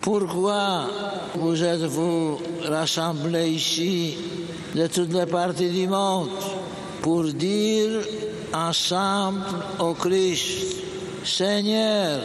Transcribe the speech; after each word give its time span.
Pourquoi 0.00 0.86
vous 1.34 1.62
êtes-vous 1.62 2.38
rassemblés 2.64 3.50
ici 3.50 4.16
de 4.74 4.86
toutes 4.86 5.12
les 5.12 5.26
parties 5.26 5.68
du 5.68 5.86
monde 5.86 6.30
pour 7.02 7.24
dire 7.24 8.00
ensemble 8.54 9.42
au 9.78 9.92
Christ, 9.92 10.76
Seigneur, 11.22 12.18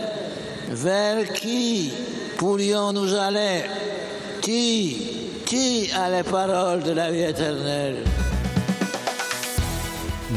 vers 0.70 1.34
qui 1.34 1.92
pourrions-nous 2.38 3.14
aller? 3.14 3.64
Qui, 4.42 5.42
qui 5.46 5.90
a 5.92 6.10
les 6.10 6.24
paroles 6.24 6.82
de 6.82 6.92
la 6.92 7.12
vie 7.12 7.24
éternelle? 7.24 8.06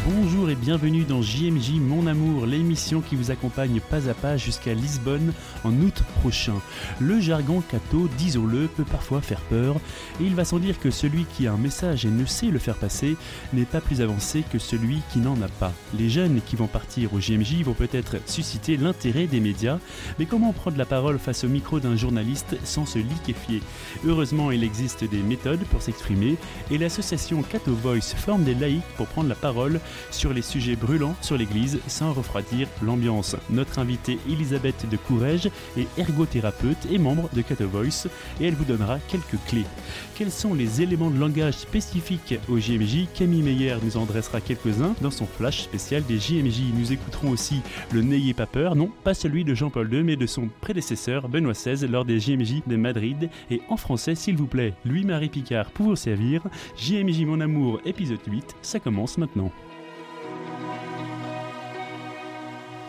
Bonjour 0.07 0.51
et 0.51 0.55
bienvenue 0.55 1.05
dans 1.05 1.23
JMJ 1.23 1.81
Mon 1.81 2.07
Amour, 2.07 2.47
l'émission 2.47 3.01
qui 3.01 3.17
vous 3.17 3.31
accompagne 3.31 3.81
pas 3.81 4.09
à 4.09 4.15
pas 4.15 4.37
jusqu'à 4.37 4.75
Lisbonne 4.75 5.33
en 5.65 5.73
août 5.73 6.03
prochain. 6.21 6.55
Le 7.01 7.21
jargon 7.21 7.63
catho, 7.63 8.09
disons-le, 8.19 8.69
peut 8.69 8.85
parfois 8.85 9.21
faire 9.21 9.41
peur, 9.41 9.77
et 10.21 10.25
il 10.25 10.35
va 10.35 10.45
sans 10.45 10.59
dire 10.59 10.79
que 10.79 10.91
celui 10.91 11.25
qui 11.25 11.47
a 11.47 11.53
un 11.53 11.57
message 11.57 12.05
et 12.05 12.11
ne 12.11 12.27
sait 12.27 12.49
le 12.49 12.59
faire 12.59 12.77
passer 12.77 13.17
n'est 13.53 13.65
pas 13.65 13.81
plus 13.81 14.01
avancé 14.01 14.45
que 14.53 14.59
celui 14.59 15.01
qui 15.13 15.21
n'en 15.21 15.41
a 15.43 15.49
pas. 15.49 15.73
Les 15.99 16.11
jeunes 16.11 16.41
qui 16.47 16.57
vont 16.57 16.67
partir 16.67 17.15
au 17.15 17.21
JMJ 17.21 17.63
vont 17.63 17.75
peut-être 17.75 18.17
susciter 18.27 18.77
l'intérêt 18.77 19.27
des 19.27 19.41
médias, 19.41 19.79
mais 20.19 20.27
comment 20.27 20.53
prendre 20.53 20.77
la 20.77 20.87
parole 20.87 21.19
face 21.19 21.45
au 21.45 21.49
micro 21.49 21.81
d'un 21.81 21.97
journaliste 21.97 22.57
sans 22.65 22.87
se 22.87 22.99
liquéfier? 22.99 23.63
Heureusement, 24.07 24.51
il 24.51 24.65
existe 24.65 25.05
des 25.05 25.23
méthodes 25.23 25.65
pour 25.71 25.83
s'exprimer, 25.83 26.37
et 26.71 26.79
l'association 26.79 27.43
Cato 27.43 27.73
Voice 27.73 28.15
forme 28.17 28.45
des 28.45 28.55
laïcs 28.55 28.83
pour 28.97 29.07
prendre 29.07 29.29
la 29.29 29.35
parole 29.35 29.81
sur 30.11 30.33
les 30.33 30.43
sujets 30.43 30.77
brûlants 30.77 31.17
sur 31.21 31.37
l'Église 31.37 31.81
sans 31.87 32.13
refroidir 32.13 32.69
l'ambiance. 32.83 33.37
Notre 33.51 33.79
invitée 33.79 34.19
Elisabeth 34.29 34.89
de 34.91 34.97
Courrèges 34.97 35.51
est 35.77 35.87
ergothérapeute 35.99 36.87
et 36.91 36.99
membre 36.99 37.29
de 37.33 37.43
Cato 37.43 37.67
Voice 37.69 38.09
et 38.41 38.47
elle 38.47 38.55
vous 38.55 38.65
donnera 38.65 38.99
quelques 39.09 39.39
clés. 39.47 39.67
Quels 40.15 40.31
sont 40.31 40.55
les 40.55 40.83
éléments 40.83 41.11
de 41.11 41.19
langage 41.19 41.55
spécifiques 41.55 42.39
au 42.49 42.59
JMJ 42.59 43.07
Camille 43.15 43.43
Meyer 43.43 43.77
nous 43.83 43.97
en 43.97 44.05
dressera 44.05 44.41
quelques-uns 44.41 44.95
dans 45.01 45.11
son 45.11 45.27
flash 45.27 45.63
spécial 45.63 46.03
des 46.05 46.19
JMJ. 46.19 46.73
Nous 46.75 46.93
écouterons 46.93 47.31
aussi 47.31 47.61
le 47.93 48.03
N'ayez 48.03 48.35
pas 48.35 48.47
peur, 48.47 48.75
non 48.75 48.91
pas 49.05 49.15
celui 49.15 49.45
de 49.45 49.55
Jean-Paul 49.55 49.93
II 49.93 50.03
mais 50.03 50.17
de 50.17 50.27
son 50.27 50.49
prédécesseur 50.61 51.29
Benoît 51.29 51.53
XVI 51.53 51.87
lors 51.87 52.05
des 52.05 52.21
JMJ 52.21 52.63
de 52.67 52.77
Madrid 52.77 53.29
et 53.51 53.61
en 53.69 53.77
français 53.77 54.15
s'il 54.15 54.37
vous 54.37 54.47
plaît. 54.47 54.75
Louis-Marie 54.85 55.29
Picard 55.29 55.71
pour 55.71 55.87
vous 55.87 55.97
servir. 55.97 56.43
JMJ 56.77 57.25
Mon 57.25 57.41
Amour 57.41 57.81
épisode 57.85 58.19
8, 58.27 58.57
ça 58.63 58.81
commence 58.81 59.19
maintenant. 59.19 59.53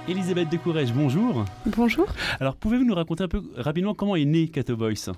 Elisabeth 0.10 0.50
de 0.50 0.58
Courrèges, 0.58 0.92
bonjour. 0.92 1.46
Bonjour. 1.68 2.08
Alors, 2.40 2.56
pouvez-vous 2.56 2.84
nous 2.84 2.96
raconter 2.96 3.24
un 3.24 3.28
peu 3.28 3.44
rapidement 3.56 3.94
comment 3.94 4.16
est 4.16 4.26
né 4.26 4.48
Cato 4.48 4.76
Voice 4.76 5.12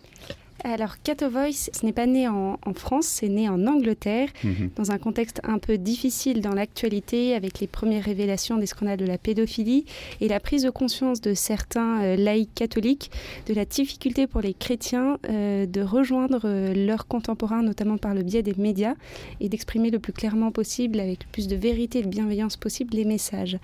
alors, 0.64 1.02
Cato 1.04 1.30
Voice, 1.30 1.70
ce 1.74 1.86
n'est 1.86 1.92
pas 1.92 2.06
né 2.06 2.28
en, 2.28 2.60
en 2.66 2.74
France, 2.74 3.06
c'est 3.06 3.30
né 3.30 3.50
en 3.50 3.66
Angleterre, 3.68 4.30
Mhm. 4.44 4.70
dans 4.76 4.92
un 4.92 4.98
contexte 4.98 5.42
un 5.44 5.58
peu 5.58 5.78
difficile 5.78 6.42
dans 6.42 6.54
l'actualité, 6.54 7.34
avec 7.36 7.60
les 7.60 7.68
premières 7.68 8.04
révélations 8.04 8.58
des 8.58 8.66
scandales 8.66 8.98
de 9.00 9.06
la 9.06 9.18
pédophilie 9.18 9.86
et 10.20 10.28
la 10.28 10.40
prise 10.40 10.64
de 10.64 10.70
conscience 10.70 11.22
de 11.22 11.34
certains 11.34 12.02
euh, 12.02 12.16
laïcs 12.16 12.54
catholiques 12.54 13.12
de 13.48 13.54
la 13.54 13.66
difficulté 13.66 14.28
pour 14.28 14.42
les 14.42 14.54
chrétiens 14.54 15.18
euh, 15.30 15.66
de 15.66 15.82
rejoindre 15.82 16.42
euh, 16.46 16.74
leurs 16.74 17.08
contemporains, 17.08 17.64
notamment 17.64 17.98
par 17.98 18.14
le 18.14 18.24
biais 18.24 18.44
des 18.44 18.56
médias, 18.58 18.96
et 19.40 19.50
d'exprimer 19.50 19.90
le 19.90 20.00
plus 20.00 20.14
clairement 20.14 20.52
possible, 20.52 21.00
avec 21.00 21.24
le 21.24 21.30
plus 21.32 21.48
de 21.48 21.56
vérité 21.56 22.00
et 22.00 22.04
de 22.04 22.08
bienveillance 22.08 22.58
possible, 22.58 22.96
les 22.96 23.06
messages. 23.06 23.58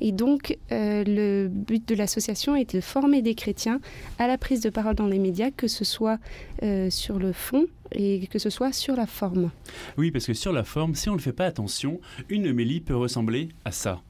Et 0.00 0.12
donc, 0.12 0.56
le 0.70 1.48
but 1.48 1.86
de 1.88 1.94
l'association 1.94 2.56
est 2.56 2.74
de 2.74 2.80
former 2.80 3.22
des 3.22 3.34
chrétiens 3.34 3.80
à 4.18 4.26
la 4.26 4.38
prise 4.38 4.60
de 4.60 4.70
parole 4.70 4.94
dans 4.94 5.06
les 5.06 5.18
médias, 5.18 5.50
que 5.50 5.68
ce 5.68 5.84
soit 5.84 6.18
euh, 6.62 6.90
sur 6.90 7.18
le 7.18 7.32
fond 7.32 7.66
et 7.92 8.26
que 8.28 8.38
ce 8.38 8.50
soit 8.50 8.72
sur 8.72 8.96
la 8.96 9.06
forme. 9.06 9.50
Oui, 9.96 10.10
parce 10.10 10.26
que 10.26 10.34
sur 10.34 10.52
la 10.52 10.64
forme, 10.64 10.94
si 10.94 11.08
on 11.08 11.14
ne 11.14 11.20
fait 11.20 11.32
pas 11.32 11.46
attention, 11.46 12.00
une 12.28 12.46
homélie 12.48 12.80
peut 12.80 12.96
ressembler 12.96 13.48
à 13.64 13.72
ça. 13.72 14.00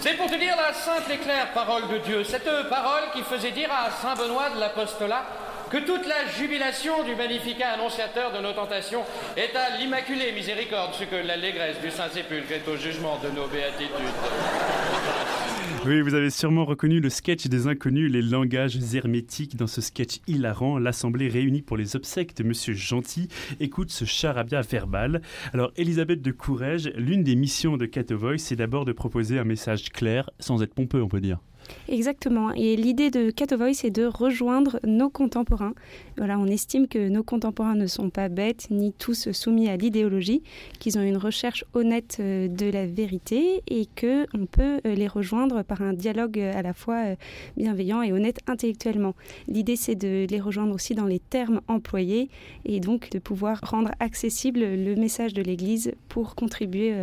C'est 0.00 0.16
pour 0.16 0.26
te 0.26 0.38
dire 0.38 0.56
la 0.56 0.72
simple 0.72 1.12
et 1.12 1.18
claire 1.18 1.52
parole 1.52 1.82
de 1.88 1.98
Dieu, 2.04 2.24
cette 2.24 2.50
parole 2.68 3.04
qui 3.14 3.22
faisait 3.22 3.52
dire 3.52 3.70
à 3.70 3.90
Saint 3.90 4.14
Benoît 4.16 4.50
de 4.50 4.58
l'Apostolat 4.58 5.24
que 5.70 5.78
toute 5.78 6.06
la 6.06 6.26
jubilation 6.36 7.04
du 7.04 7.14
magnificat 7.14 7.70
annonciateur 7.70 8.32
de 8.32 8.38
nos 8.38 8.52
tentations 8.52 9.02
est 9.36 9.56
à 9.56 9.76
l'immaculée 9.78 10.32
miséricorde, 10.32 10.94
ce 10.94 11.04
que 11.04 11.16
l'allégresse 11.16 11.80
du 11.80 11.90
Saint-Sépulcre 11.90 12.52
est 12.52 12.68
au 12.68 12.76
jugement 12.76 13.18
de 13.22 13.30
nos 13.30 13.46
béatitudes. 13.46 13.90
Oui, 15.86 16.00
vous 16.00 16.14
avez 16.14 16.30
sûrement 16.30 16.64
reconnu 16.64 16.98
le 16.98 17.10
sketch 17.10 17.46
des 17.48 17.66
inconnus, 17.66 18.10
les 18.10 18.22
langages 18.22 18.78
hermétiques. 18.94 19.56
Dans 19.56 19.66
ce 19.66 19.82
sketch 19.82 20.20
hilarant, 20.26 20.78
l'Assemblée 20.78 21.28
réunie 21.28 21.60
pour 21.60 21.76
les 21.76 21.94
obsèques 21.94 22.34
de 22.36 22.42
Monsieur 22.42 22.72
Gentil 22.72 23.28
écoute 23.60 23.90
ce 23.90 24.06
charabia 24.06 24.62
verbal. 24.62 25.20
Alors, 25.52 25.72
Elisabeth 25.76 26.22
de 26.22 26.30
Courrèges, 26.30 26.90
l'une 26.96 27.22
des 27.22 27.36
missions 27.36 27.76
de 27.76 27.84
Cato 27.84 28.16
Voice, 28.16 28.38
c'est 28.38 28.56
d'abord 28.56 28.86
de 28.86 28.92
proposer 28.92 29.38
un 29.38 29.44
message 29.44 29.90
clair, 29.90 30.30
sans 30.38 30.62
être 30.62 30.72
pompeux, 30.72 31.02
on 31.02 31.08
peut 31.08 31.20
dire. 31.20 31.38
Exactement. 31.88 32.52
Et 32.52 32.76
l'idée 32.76 33.10
de 33.10 33.30
Cato 33.30 33.56
Voice, 33.56 33.74
c'est 33.74 33.90
de 33.90 34.04
rejoindre 34.04 34.80
nos 34.86 35.10
contemporains. 35.10 35.74
Voilà, 36.16 36.38
on 36.38 36.46
estime 36.46 36.88
que 36.88 37.08
nos 37.08 37.22
contemporains 37.22 37.74
ne 37.74 37.86
sont 37.86 38.10
pas 38.10 38.28
bêtes 38.28 38.68
ni 38.70 38.92
tous 38.92 39.32
soumis 39.32 39.68
à 39.68 39.76
l'idéologie, 39.76 40.42
qu'ils 40.78 40.98
ont 40.98 41.02
une 41.02 41.16
recherche 41.16 41.64
honnête 41.74 42.18
euh, 42.20 42.48
de 42.48 42.66
la 42.66 42.86
vérité 42.86 43.62
et 43.66 43.86
que 43.94 44.26
on 44.34 44.46
peut 44.46 44.80
euh, 44.86 44.94
les 44.94 45.08
rejoindre 45.08 45.62
par 45.62 45.82
un 45.82 45.92
dialogue 45.92 46.38
euh, 46.38 46.56
à 46.56 46.62
la 46.62 46.72
fois 46.72 47.02
bienveillant 47.56 48.02
et 48.02 48.12
honnête 48.12 48.38
intellectuellement. 48.46 49.14
L'idée, 49.48 49.76
c'est 49.76 49.94
de 49.94 50.26
les 50.28 50.40
rejoindre 50.40 50.74
aussi 50.74 50.94
dans 50.94 51.06
les 51.06 51.18
termes 51.18 51.60
employés 51.68 52.28
et 52.64 52.80
donc 52.80 53.10
de 53.10 53.18
pouvoir 53.18 53.60
rendre 53.62 53.90
accessible 54.00 54.60
le 54.60 54.94
message 54.94 55.34
de 55.34 55.42
l'Église 55.42 55.92
pour 56.08 56.34
contribuer 56.34 56.94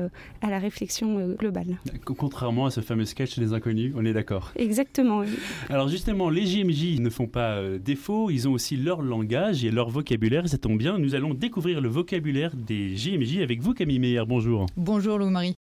à 0.42 0.50
la 0.50 0.60
réflexion 0.60 1.36
globale. 1.36 1.78
Contrairement 2.06 2.66
à 2.66 2.72
ce 2.72 2.82
fameux 2.82 3.06
sketch 3.06 3.38
des 3.38 3.54
inconnus, 3.54 3.94
on 3.96 4.06
est 4.06 4.14
d'accord. 4.14 4.51
Exactement. 4.56 5.20
oui. 5.20 5.28
Alors 5.70 5.88
justement, 5.88 6.30
les 6.30 6.46
JMJ 6.46 7.00
ne 7.00 7.10
font 7.10 7.28
pas 7.28 7.56
euh, 7.56 7.80
défaut, 7.80 8.30
ils 8.30 8.48
ont 8.48 8.54
aussi 8.54 8.78
leur 8.78 9.02
langage 9.02 9.64
et 9.64 9.72
leur 9.72 9.90
vocabulaire, 9.90 10.48
ça 10.48 10.58
tombe 10.58 10.78
bien, 10.78 10.98
nous 10.98 11.16
allons 11.16 11.34
découvrir 11.34 11.82
le 11.82 11.90
vocabulaire 11.90 12.56
des 12.56 12.96
JMJ 12.96 13.40
avec 13.42 13.62
vous 13.62 13.74
Camille 13.74 14.00
Meyer, 14.00 14.24
bonjour. 14.28 14.66
Bonjour 14.78 15.18
Lou-Marie. 15.18 15.56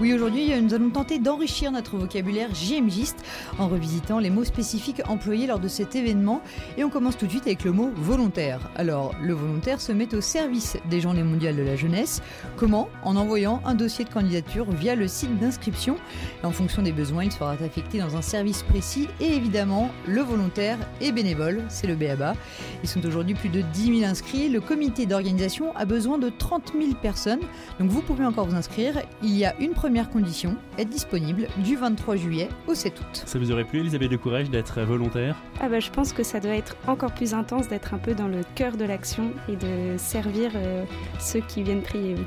Oui, 0.00 0.14
aujourd'hui, 0.14 0.50
euh, 0.54 0.62
nous 0.62 0.72
allons 0.72 0.88
tenter 0.88 1.18
d'enrichir 1.18 1.70
notre 1.72 1.98
vocabulaire 1.98 2.54
JMGiste 2.54 3.22
en 3.58 3.68
revisitant 3.68 4.18
les 4.18 4.30
mots 4.30 4.44
spécifiques 4.44 5.02
employés 5.06 5.46
lors 5.46 5.58
de 5.58 5.68
cet 5.68 5.94
événement. 5.94 6.40
Et 6.78 6.84
on 6.84 6.88
commence 6.88 7.18
tout 7.18 7.26
de 7.26 7.30
suite 7.32 7.46
avec 7.46 7.64
le 7.64 7.72
mot 7.72 7.90
volontaire. 7.94 8.70
Alors, 8.76 9.14
le 9.20 9.34
volontaire 9.34 9.78
se 9.78 9.92
met 9.92 10.14
au 10.14 10.22
service 10.22 10.78
des 10.88 11.02
Journées 11.02 11.22
mondiales 11.22 11.54
de 11.54 11.62
la 11.62 11.76
jeunesse. 11.76 12.22
Comment? 12.56 12.88
En 13.02 13.14
envoyant 13.14 13.60
un 13.66 13.74
dossier 13.74 14.06
de 14.06 14.08
candidature 14.08 14.70
via 14.70 14.94
le 14.94 15.06
site 15.06 15.38
d'inscription. 15.38 15.96
Et 16.42 16.46
En 16.46 16.50
fonction 16.50 16.80
des 16.80 16.92
besoins, 16.92 17.24
il 17.24 17.32
sera 17.32 17.50
affecté 17.50 17.98
dans 17.98 18.16
un 18.16 18.22
service 18.22 18.62
précis. 18.62 19.06
Et 19.20 19.34
évidemment, 19.34 19.90
le 20.06 20.22
volontaire 20.22 20.78
est 21.02 21.12
bénévole, 21.12 21.62
c'est 21.68 21.86
le 21.86 21.94
BABA. 21.94 22.36
Ils 22.82 22.88
sont 22.88 23.04
aujourd'hui 23.04 23.34
plus 23.34 23.50
de 23.50 23.60
10 23.60 23.98
000 23.98 24.10
inscrits. 24.10 24.48
Le 24.48 24.62
comité 24.62 25.04
d'organisation 25.04 25.76
a 25.76 25.84
besoin 25.84 26.16
de 26.16 26.30
30 26.30 26.72
000 26.72 26.94
personnes. 27.02 27.40
Donc 27.78 27.90
vous 27.90 28.00
pouvez 28.00 28.24
encore 28.24 28.46
vous 28.46 28.56
inscrire. 28.56 28.94
Il 29.22 29.36
y 29.36 29.44
a 29.44 29.54
une 29.60 29.72
première 29.72 29.89
condition, 30.10 30.56
être 30.78 30.88
disponible 30.88 31.48
du 31.58 31.76
23 31.76 32.16
juillet 32.16 32.48
au 32.66 32.74
7 32.74 33.00
août. 33.00 33.22
Ça 33.26 33.38
vous 33.38 33.50
aurait 33.50 33.64
plu 33.64 33.80
Elisabeth 33.80 34.10
de 34.10 34.16
Courage 34.16 34.50
d'être 34.50 34.80
volontaire? 34.82 35.36
Ah 35.60 35.68
bah, 35.68 35.80
je 35.80 35.90
pense 35.90 36.12
que 36.12 36.22
ça 36.22 36.40
doit 36.40 36.54
être 36.54 36.76
encore 36.86 37.12
plus 37.12 37.34
intense 37.34 37.68
d'être 37.68 37.92
un 37.94 37.98
peu 37.98 38.14
dans 38.14 38.28
le 38.28 38.40
cœur 38.54 38.76
de 38.76 38.84
l'action 38.84 39.32
et 39.48 39.56
de 39.56 39.96
servir 39.98 40.52
euh, 40.54 40.84
ceux 41.18 41.40
qui 41.40 41.62
viennent 41.62 41.82
prier. 41.82 42.14
oui. 42.16 42.24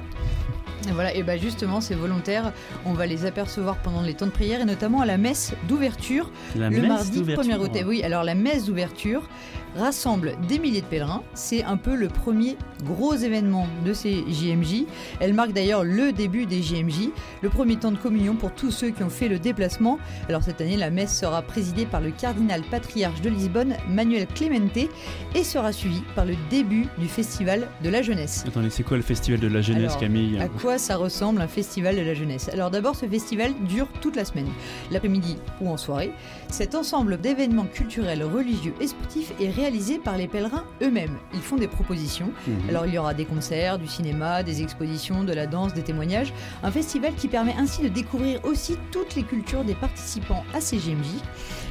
Et 0.89 0.91
voilà, 0.91 1.15
et 1.15 1.23
bah 1.23 1.37
justement, 1.37 1.79
ces 1.79 1.95
volontaires, 1.95 2.51
on 2.85 2.91
va 2.91 3.05
les 3.05 3.25
apercevoir 3.25 3.77
pendant 3.77 4.01
les 4.01 4.15
temps 4.15 4.25
de 4.25 4.31
prière 4.31 4.59
et 4.59 4.65
notamment 4.65 4.99
à 4.99 5.05
la 5.05 5.17
messe 5.17 5.53
d'ouverture 5.69 6.29
le 6.57 6.69
messe 6.69 6.81
mardi 6.81 7.19
d'ouverture. 7.19 7.53
1er 7.53 7.57
août. 7.57 7.71
Eh 7.73 7.83
Oui, 7.85 8.03
alors 8.03 8.23
la 8.25 8.35
messe 8.35 8.65
d'ouverture 8.65 9.29
rassemble 9.75 10.35
des 10.47 10.59
milliers 10.59 10.81
de 10.81 10.85
pèlerins. 10.85 11.23
C'est 11.33 11.63
un 11.63 11.77
peu 11.77 11.95
le 11.95 12.07
premier 12.07 12.57
gros 12.83 13.15
événement 13.15 13.67
de 13.85 13.93
ces 13.93 14.23
JMJ. 14.27 14.85
Elle 15.19 15.33
marque 15.33 15.53
d'ailleurs 15.53 15.83
le 15.83 16.11
début 16.11 16.45
des 16.45 16.61
JMJ, 16.61 17.09
le 17.41 17.49
premier 17.49 17.77
temps 17.77 17.91
de 17.91 17.97
communion 17.97 18.35
pour 18.35 18.51
tous 18.51 18.71
ceux 18.71 18.89
qui 18.89 19.03
ont 19.03 19.09
fait 19.09 19.27
le 19.27 19.39
déplacement. 19.39 19.99
Alors 20.29 20.43
cette 20.43 20.61
année, 20.61 20.77
la 20.77 20.89
messe 20.89 21.17
sera 21.17 21.41
présidée 21.41 21.85
par 21.85 22.01
le 22.01 22.11
cardinal 22.11 22.61
patriarche 22.69 23.21
de 23.21 23.29
Lisbonne, 23.29 23.75
Manuel 23.89 24.27
Clemente, 24.27 24.89
et 25.35 25.43
sera 25.43 25.71
suivie 25.71 26.03
par 26.15 26.25
le 26.25 26.35
début 26.49 26.87
du 26.97 27.07
festival 27.07 27.67
de 27.83 27.89
la 27.89 28.01
jeunesse. 28.01 28.43
Attendez, 28.47 28.69
c'est 28.69 28.83
quoi 28.83 28.97
le 28.97 29.03
festival 29.03 29.39
de 29.39 29.47
la 29.47 29.61
jeunesse 29.61 29.91
Alors, 29.91 29.99
Camille 29.99 30.39
À 30.39 30.47
quoi 30.47 30.77
ça 30.77 30.97
ressemble 30.97 31.41
un 31.41 31.47
festival 31.47 31.95
de 31.95 32.01
la 32.01 32.13
jeunesse? 32.13 32.49
Alors 32.49 32.69
d'abord, 32.69 32.95
ce 32.95 33.05
festival 33.05 33.53
dure 33.67 33.87
toute 34.01 34.15
la 34.15 34.25
semaine, 34.25 34.47
l'après-midi 34.91 35.37
ou 35.61 35.69
en 35.69 35.77
soirée. 35.77 36.11
Cet 36.49 36.75
ensemble 36.75 37.19
d'événements 37.19 37.65
culturels, 37.65 38.23
religieux 38.23 38.73
et 38.79 38.87
sportifs 38.87 39.33
est 39.39 39.49
réalisé 39.63 39.97
par 39.97 40.17
les 40.17 40.27
pèlerins 40.27 40.65
eux-mêmes. 40.81 41.17
Ils 41.33 41.39
font 41.39 41.55
des 41.55 41.69
propositions. 41.69 42.31
Mhm. 42.47 42.69
Alors 42.69 42.85
il 42.85 42.93
y 42.93 42.97
aura 42.97 43.13
des 43.13 43.23
concerts, 43.23 43.79
du 43.79 43.87
cinéma, 43.87 44.43
des 44.43 44.61
expositions, 44.61 45.23
de 45.23 45.31
la 45.31 45.47
danse, 45.47 45.73
des 45.73 45.83
témoignages. 45.83 46.33
Un 46.63 46.71
festival 46.71 47.13
qui 47.15 47.29
permet 47.29 47.55
ainsi 47.57 47.81
de 47.81 47.87
découvrir 47.87 48.43
aussi 48.43 48.77
toutes 48.91 49.15
les 49.15 49.23
cultures 49.23 49.63
des 49.63 49.75
participants 49.75 50.43
à 50.53 50.59
ces 50.59 50.77
GMJ. 50.77 51.07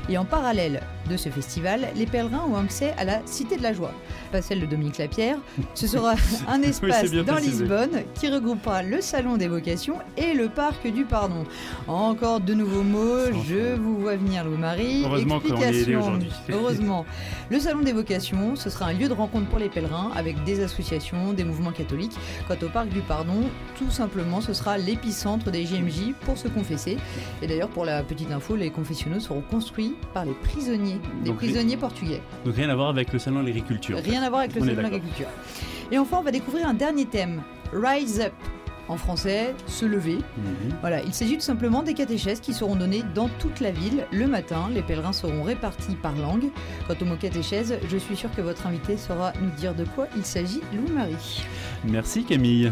Et 0.09 0.19
en 0.19 0.25
parallèle 0.25 0.83
de 1.09 1.17
ce 1.17 1.29
festival, 1.29 1.89
les 1.95 2.07
pèlerins 2.07 2.45
ont 2.51 2.57
accès 2.57 2.93
à 2.99 3.05
la 3.05 3.21
Cité 3.25 3.57
de 3.57 3.63
la 3.63 3.73
Joie, 3.73 3.93
pas 4.33 4.43
celle 4.43 4.61
de 4.61 4.67
Dominique 4.67 4.99
Lapierre. 4.99 5.39
Ce 5.75 5.87
sera 5.87 6.15
un 6.49 6.63
espace 6.63 7.13
dans 7.13 7.37
Lisbonne 7.37 8.03
qui 8.15 8.29
regroupera 8.29 8.83
le 8.83 9.01
Salon 9.01 9.37
des 9.37 9.49
vocations 9.49 9.99
et 10.17 10.35
le 10.35 10.49
Parc 10.49 10.87
du 10.89 11.05
Pardon. 11.05 11.45
Encore 11.87 12.41
de 12.41 12.55
nouveaux 12.55 12.83
mots, 12.83 13.27
je 13.47 13.77
vous 13.77 13.99
vois 13.99 14.17
venir 14.17 14.45
Louis-Marie. 14.45 15.05
Heureusement 15.05 15.39
qu'on 15.39 15.57
est 15.61 15.95
aujourd'hui. 15.95 16.31
Heureusement. 16.51 17.05
Le 17.51 17.61
Salon 17.61 17.82
des 17.85 17.93
vocations, 17.93 18.57
ce 18.57 18.71
sera 18.71 18.87
un 18.87 18.93
lieu 18.93 19.09
de 19.09 19.13
rencontre 19.13 19.47
pour 19.49 19.59
les 19.59 19.69
pèlerins 19.69 20.11
avec 20.15 20.43
des 20.45 20.63
associations, 20.63 21.33
des 21.33 21.45
mouvements 21.45 21.73
catholiques. 21.73 22.17
Quant 22.49 22.57
au 22.63 22.69
Parc 22.69 22.89
du 22.89 23.01
Pardon, 23.01 23.43
tout 23.77 23.91
simplement, 23.91 24.41
ce 24.41 24.53
sera 24.53 24.79
l'épicentre 24.79 25.51
des 25.51 25.65
JMJ 25.65 26.15
pour 26.25 26.39
se 26.39 26.49
confesser. 26.49 26.99
Et 27.43 27.47
d'ailleurs, 27.47 27.69
pour 27.69 27.85
la 27.85 28.03
petite 28.03 28.31
info, 28.31 28.57
les 28.57 28.71
confessionnaux 28.71 29.21
seront 29.21 29.43
construits 29.43 29.95
par 30.15 30.25
les 30.25 30.35
prisonniers, 30.35 31.01
des 31.25 31.33
prisonniers 31.33 31.77
portugais. 31.77 32.23
Donc 32.45 32.57
rien 32.57 32.69
à 32.69 32.75
voir 32.75 32.89
avec 32.89 33.13
le 33.13 33.19
salon 33.19 33.41
de 33.41 33.47
l'agriculture. 33.47 33.99
Rien 33.99 34.23
à 34.23 34.29
voir 34.29 34.41
avec 34.41 34.55
le 34.55 34.61
salon 34.61 34.77
de 34.77 34.81
l'agriculture. 34.81 35.29
Et 35.91 35.99
enfin, 35.99 36.19
on 36.19 36.23
va 36.23 36.31
découvrir 36.31 36.67
un 36.69 36.75
dernier 36.75 37.07
thème, 37.07 37.43
Rise 37.73 38.21
Up. 38.21 38.33
En 38.93 38.99
français, 38.99 39.55
se 39.67 39.87
lever. 39.87 40.17
Mhm. 40.17 40.75
Voilà, 40.83 41.03
il 41.03 41.15
s'agit 41.15 41.37
tout 41.37 41.41
simplement 41.41 41.83
des 41.83 41.95
catéchèses 41.95 42.41
qui 42.41 42.53
seront 42.53 42.77
données 42.77 43.03
dans 43.15 43.31
toute 43.39 43.61
la 43.61 43.71
ville 43.71 44.05
le 44.13 44.27
matin. 44.27 44.69
Les 44.71 44.83
pèlerins 44.83 45.15
seront 45.15 45.45
répartis 45.45 45.95
par 45.95 46.15
langue. 46.15 46.51
Quant 46.87 46.95
au 47.01 47.07
mot 47.07 47.17
catéchèse, 47.17 47.79
je 47.91 47.97
suis 47.97 48.17
sûr 48.17 48.29
que 48.37 48.43
votre 48.43 48.67
invité 48.67 48.99
saura 48.99 49.33
nous 49.41 49.49
dire 49.53 49.75
de 49.75 49.85
quoi 49.85 50.09
il 50.15 50.27
s'agit, 50.27 50.61
Louis-Marie. 50.75 51.43
Merci 51.87 52.25
Camille. 52.25 52.71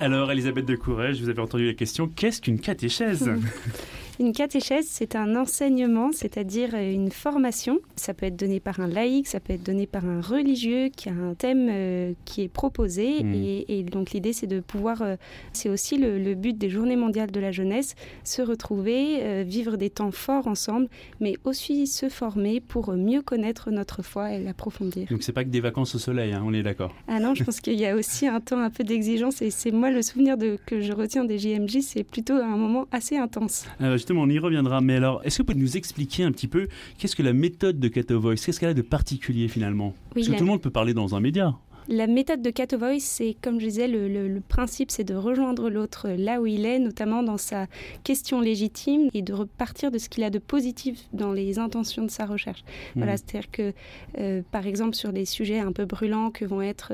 Alors, 0.00 0.30
Elisabeth 0.30 0.66
de 0.66 0.76
Courage, 0.76 1.22
vous 1.22 1.30
avez 1.30 1.40
entendu 1.40 1.66
la 1.66 1.74
question 1.74 2.08
qu'est-ce 2.08 2.42
qu'une 2.42 2.60
catéchèse? 2.60 3.30
Une 4.20 4.34
catéchèse, 4.34 4.86
c'est 4.86 5.16
un 5.16 5.34
enseignement, 5.34 6.10
c'est-à-dire 6.12 6.74
une 6.74 7.10
formation. 7.10 7.78
Ça 7.96 8.12
peut 8.12 8.26
être 8.26 8.36
donné 8.36 8.60
par 8.60 8.78
un 8.78 8.86
laïc, 8.86 9.26
ça 9.26 9.40
peut 9.40 9.54
être 9.54 9.62
donné 9.62 9.86
par 9.86 10.04
un 10.04 10.20
religieux 10.20 10.90
qui 10.94 11.08
a 11.08 11.12
un 11.12 11.32
thème 11.32 11.68
euh, 11.70 12.12
qui 12.26 12.42
est 12.42 12.48
proposé. 12.48 13.24
Mm. 13.24 13.34
Et, 13.34 13.78
et 13.78 13.82
donc 13.82 14.10
l'idée, 14.10 14.34
c'est 14.34 14.46
de 14.46 14.60
pouvoir, 14.60 15.00
euh, 15.00 15.16
c'est 15.54 15.70
aussi 15.70 15.96
le, 15.96 16.18
le 16.18 16.34
but 16.34 16.58
des 16.58 16.68
Journées 16.68 16.96
mondiales 16.96 17.30
de 17.30 17.40
la 17.40 17.50
jeunesse, 17.50 17.94
se 18.22 18.42
retrouver, 18.42 19.22
euh, 19.22 19.42
vivre 19.42 19.78
des 19.78 19.88
temps 19.88 20.10
forts 20.10 20.48
ensemble, 20.48 20.88
mais 21.20 21.36
aussi 21.44 21.86
se 21.86 22.10
former 22.10 22.60
pour 22.60 22.92
mieux 22.92 23.22
connaître 23.22 23.70
notre 23.70 24.02
foi 24.02 24.32
et 24.32 24.42
l'approfondir. 24.42 25.08
Donc, 25.08 25.22
c'est 25.22 25.32
pas 25.32 25.44
que 25.44 25.48
des 25.48 25.60
vacances 25.60 25.94
au 25.94 25.98
soleil, 25.98 26.34
hein, 26.34 26.42
on 26.44 26.52
est 26.52 26.62
d'accord. 26.62 26.94
Ah 27.08 27.20
non, 27.20 27.34
je 27.34 27.42
pense 27.42 27.60
qu'il 27.60 27.80
y 27.80 27.86
a 27.86 27.96
aussi 27.96 28.26
un 28.26 28.40
temps 28.40 28.60
un 28.60 28.68
peu 28.68 28.84
d'exigence. 28.84 29.40
Et 29.40 29.50
c'est 29.50 29.70
moi 29.70 29.90
le 29.90 30.02
souvenir 30.02 30.36
de, 30.36 30.58
que 30.66 30.82
je 30.82 30.92
retiens 30.92 31.24
des 31.24 31.38
JMJ, 31.38 31.78
c'est 31.80 32.04
plutôt 32.04 32.34
un 32.34 32.58
moment 32.58 32.86
assez 32.92 33.16
intense. 33.16 33.64
Euh, 33.80 33.96
justement, 34.10 34.22
on 34.22 34.28
y 34.28 34.38
reviendra. 34.38 34.80
Mais 34.80 34.96
alors, 34.96 35.20
est-ce 35.24 35.38
que 35.38 35.42
vous 35.42 35.46
pouvez 35.52 35.60
nous 35.60 35.76
expliquer 35.76 36.24
un 36.24 36.32
petit 36.32 36.48
peu 36.48 36.66
qu'est-ce 36.98 37.14
que 37.14 37.22
la 37.22 37.32
méthode 37.32 37.78
de 37.78 37.88
Cato 37.88 38.18
Voice? 38.18 38.36
Qu'est-ce 38.44 38.58
qu'elle 38.58 38.70
a 38.70 38.74
de 38.74 38.82
particulier 38.82 39.46
finalement? 39.48 39.94
Oui, 40.16 40.22
Parce 40.22 40.28
que 40.28 40.32
tout 40.32 40.44
le 40.44 40.50
monde 40.50 40.60
peut 40.60 40.70
parler 40.70 40.94
dans 40.94 41.14
un 41.14 41.20
média. 41.20 41.54
La 41.88 42.06
méthode 42.06 42.42
de 42.42 42.50
Cato 42.50 42.76
Voice, 42.78 42.98
c'est 43.00 43.36
comme 43.40 43.58
je 43.60 43.66
disais, 43.66 43.88
le, 43.88 44.06
le- 44.08 44.28
le 44.28 44.40
principe, 44.40 44.90
c'est 44.90 45.02
de 45.02 45.14
rejoindre 45.14 45.70
l'autre 45.70 46.08
là 46.10 46.40
où 46.40 46.46
il 46.46 46.66
est, 46.66 46.78
notamment 46.78 47.22
dans 47.22 47.38
sa 47.38 47.66
question 48.04 48.40
légitime, 48.40 49.08
et 49.14 49.22
de 49.22 49.32
repartir 49.32 49.90
de 49.90 49.98
ce 49.98 50.08
qu'il 50.08 50.22
a 50.24 50.30
de 50.30 50.38
positif 50.38 50.98
dans 51.12 51.32
les 51.32 51.58
intentions 51.58 52.04
de 52.04 52.10
sa 52.10 52.26
recherche. 52.26 52.62
Voilà, 52.96 53.12
Mhm. 53.12 53.18
c'est-à-dire 53.18 53.50
que, 53.50 53.72
euh, 54.18 54.42
par 54.52 54.66
exemple, 54.66 54.94
sur 54.94 55.12
des 55.12 55.24
sujets 55.24 55.58
un 55.60 55.72
peu 55.72 55.84
brûlants 55.84 56.30
que 56.30 56.44
vont 56.44 56.62
être 56.62 56.92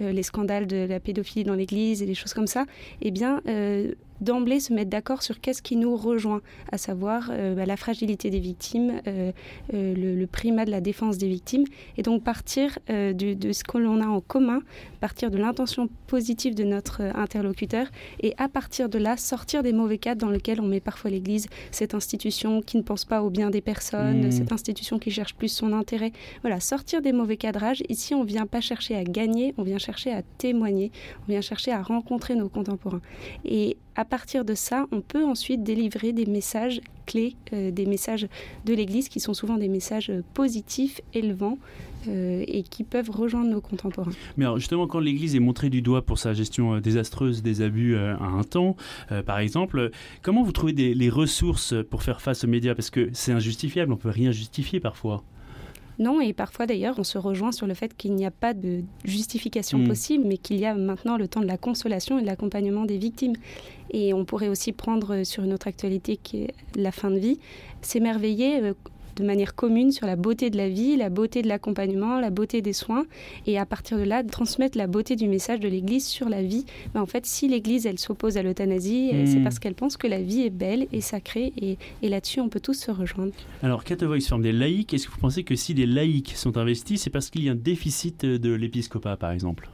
euh, 0.00 0.12
les 0.12 0.22
scandales 0.22 0.66
de 0.66 0.84
la 0.88 1.00
pédophilie 1.00 1.44
dans 1.44 1.54
l'Église 1.54 2.02
et 2.02 2.06
des 2.06 2.14
choses 2.14 2.34
comme 2.34 2.46
ça, 2.48 2.66
eh 3.02 3.10
bien, 3.10 3.40
euh, 3.48 3.92
d'emblée 4.20 4.60
se 4.60 4.72
mettre 4.72 4.90
d'accord 4.90 5.22
sur 5.22 5.40
qu'est-ce 5.40 5.62
qui 5.62 5.76
nous 5.76 5.96
rejoint, 5.96 6.40
à 6.72 6.78
savoir 6.78 7.30
euh, 7.30 7.54
bah, 7.54 7.66
la 7.66 7.76
fragilité 7.76 8.30
des 8.30 8.40
victimes, 8.40 9.00
euh, 9.06 9.32
euh, 9.74 9.94
le, 9.94 10.14
le 10.14 10.26
primat 10.26 10.64
de 10.64 10.70
la 10.70 10.80
défense 10.80 11.18
des 11.18 11.28
victimes, 11.28 11.64
et 11.96 12.02
donc 12.02 12.22
partir 12.22 12.78
de 12.88 13.52
ce 13.52 13.64
que 13.64 13.78
l'on 13.78 14.00
a 14.00 14.06
en 14.06 14.20
commun, 14.20 14.60
partir 15.00 15.30
de 15.30 15.38
l'intention 15.38 15.88
positive 16.06 16.54
de 16.54 16.64
notre 16.64 17.00
interlocuteur, 17.02 17.86
et 18.20 18.34
à 18.38 18.48
partir 18.48 18.88
de 18.88 18.98
là, 18.98 19.16
sortir 19.16 19.62
des 19.62 19.72
mauvais 19.72 19.98
cadres 19.98 20.20
dans 20.20 20.30
lesquels 20.30 20.60
on 20.60 20.66
met 20.66 20.80
parfois 20.80 21.10
l'Église, 21.10 21.46
cette 21.70 21.94
institution 21.94 22.62
qui 22.62 22.76
ne 22.76 22.82
pense 22.82 23.04
pas 23.04 23.22
au 23.22 23.30
bien 23.30 23.50
des 23.50 23.60
personnes, 23.60 24.24
Mhm. 24.24 24.30
cette 24.32 24.52
institution 24.52 24.98
qui 24.98 25.10
cherche 25.10 25.34
plus 25.34 25.48
son 25.48 25.72
intérêt. 25.72 26.12
Voilà, 26.42 26.60
sortir 26.60 27.02
des 27.02 27.12
mauvais 27.12 27.36
cadrages. 27.36 27.82
Ici, 27.88 28.14
on 28.14 28.24
vient 28.24 28.46
pas 28.46 28.60
chercher 28.60 28.96
à 28.96 29.04
gagner, 29.04 29.54
on 29.58 29.62
vient 29.62 29.78
chercher 29.78 30.12
à 30.12 30.22
témoigner, 30.22 30.90
on 31.22 31.32
vient 31.32 31.40
chercher 31.40 31.72
à 31.72 31.82
rencontrer 31.82 32.34
nos 32.34 32.48
contemporains. 32.48 33.00
Et 33.44 33.76
à 33.96 34.04
partir 34.04 34.44
de 34.44 34.54
ça, 34.54 34.86
on 34.92 35.00
peut 35.00 35.24
ensuite 35.24 35.62
délivrer 35.62 36.12
des 36.12 36.26
messages 36.26 36.80
clés, 37.06 37.34
euh, 37.52 37.70
des 37.70 37.86
messages 37.86 38.28
de 38.66 38.74
l'Église 38.74 39.08
qui 39.08 39.20
sont 39.20 39.32
souvent 39.32 39.56
des 39.56 39.68
messages 39.68 40.10
euh, 40.10 40.22
positifs, 40.34 41.00
élevants 41.14 41.58
euh, 42.08 42.44
et 42.46 42.62
qui 42.62 42.84
peuvent 42.84 43.10
rejoindre 43.10 43.50
nos 43.50 43.60
contemporains. 43.60 44.12
Mais 44.36 44.44
alors, 44.44 44.58
justement, 44.58 44.86
quand 44.86 45.00
l'Église 45.00 45.34
est 45.34 45.40
montrée 45.40 45.70
du 45.70 45.80
doigt 45.80 46.02
pour 46.02 46.18
sa 46.18 46.34
gestion 46.34 46.78
désastreuse 46.78 47.42
des 47.42 47.62
abus 47.62 47.96
à 47.96 48.22
un 48.22 48.44
temps, 48.44 48.76
par 49.24 49.38
exemple, 49.38 49.90
comment 50.22 50.42
vous 50.42 50.52
trouvez 50.52 50.72
les 50.72 51.10
ressources 51.10 51.74
pour 51.90 52.02
faire 52.02 52.20
face 52.20 52.44
aux 52.44 52.48
médias? 52.48 52.74
Parce 52.74 52.90
que 52.90 53.08
c'est 53.12 53.32
injustifiable, 53.32 53.92
on 53.92 53.96
peut 53.96 54.10
rien 54.10 54.30
justifier 54.30 54.78
parfois. 54.78 55.24
Non, 55.98 56.20
et 56.20 56.32
parfois 56.32 56.66
d'ailleurs, 56.66 56.96
on 56.98 57.04
se 57.04 57.16
rejoint 57.18 57.52
sur 57.52 57.66
le 57.66 57.74
fait 57.74 57.96
qu'il 57.96 58.14
n'y 58.14 58.26
a 58.26 58.30
pas 58.30 58.52
de 58.52 58.82
justification 59.04 59.78
Mm. 59.78 59.88
possible, 59.88 60.24
mais 60.26 60.36
qu'il 60.36 60.58
y 60.58 60.66
a 60.66 60.74
maintenant 60.74 61.16
le 61.16 61.26
temps 61.28 61.40
de 61.40 61.46
la 61.46 61.56
consolation 61.56 62.18
et 62.18 62.22
de 62.22 62.26
l'accompagnement 62.26 62.84
des 62.84 62.98
victimes. 62.98 63.34
Et 63.92 64.12
on 64.12 64.24
pourrait 64.24 64.48
aussi 64.48 64.72
prendre 64.72 65.14
euh, 65.14 65.24
sur 65.24 65.44
une 65.44 65.52
autre 65.52 65.68
actualité 65.68 66.16
qui 66.16 66.42
est 66.44 66.54
la 66.76 66.92
fin 66.92 67.10
de 67.10 67.18
vie, 67.18 67.38
s'émerveiller 67.80 68.60
euh, 68.60 68.74
de 69.16 69.24
manière 69.24 69.54
commune 69.54 69.90
sur 69.92 70.06
la 70.06 70.16
beauté 70.16 70.50
de 70.50 70.56
la 70.56 70.68
vie, 70.68 70.96
la 70.96 71.08
beauté 71.10 71.42
de 71.42 71.48
l'accompagnement, 71.48 72.20
la 72.20 72.30
beauté 72.30 72.62
des 72.62 72.72
soins, 72.72 73.04
et 73.46 73.58
à 73.58 73.66
partir 73.66 73.98
de 73.98 74.02
là, 74.04 74.22
transmettre 74.22 74.76
la 74.78 74.86
beauté 74.86 75.16
du 75.16 75.28
message 75.28 75.60
de 75.60 75.68
l'Église 75.68 76.06
sur 76.06 76.28
la 76.28 76.42
vie. 76.42 76.64
Ben, 76.94 77.00
en 77.00 77.06
fait, 77.06 77.26
si 77.26 77.48
l'Église, 77.48 77.86
elle 77.86 77.98
s'oppose 77.98 78.36
à 78.36 78.42
l'euthanasie, 78.42 79.10
euh, 79.12 79.22
Mm. 79.22 79.26
c'est 79.26 79.40
parce 79.40 79.58
qu'elle 79.58 79.74
pense 79.74 79.96
que 79.96 80.06
la 80.06 80.20
vie 80.20 80.42
est 80.42 80.50
belle 80.50 80.86
et 80.92 81.00
sacrée, 81.00 81.52
et, 81.60 81.78
et 82.02 82.08
là-dessus, 82.08 82.40
on 82.40 82.48
peut 82.48 82.60
tous 82.60 82.74
se 82.74 82.90
rejoindre. 82.90 83.32
Alors, 83.62 83.82
Cato 83.84 84.06
Voice 84.06 84.20
forme 84.28 84.42
des 84.42 84.52
laïcs. 84.52 84.92
Est-ce 84.94 85.06
que 85.06 85.12
vous 85.12 85.18
pensez 85.18 85.42
que 85.44 85.56
si 85.56 85.74
les 85.74 85.86
laïcs 85.86 86.32
sont 86.36 86.56
investis, 86.58 87.02
c'est 87.02 87.10
parce 87.10 87.30
qu'il 87.30 87.44
y 87.44 87.48
a 87.48 87.52
un 87.52 87.56
déficit 87.56 88.24
de 88.24 88.52
l'épiscopat, 88.52 89.16
par 89.16 89.30
exemple? 89.30 89.68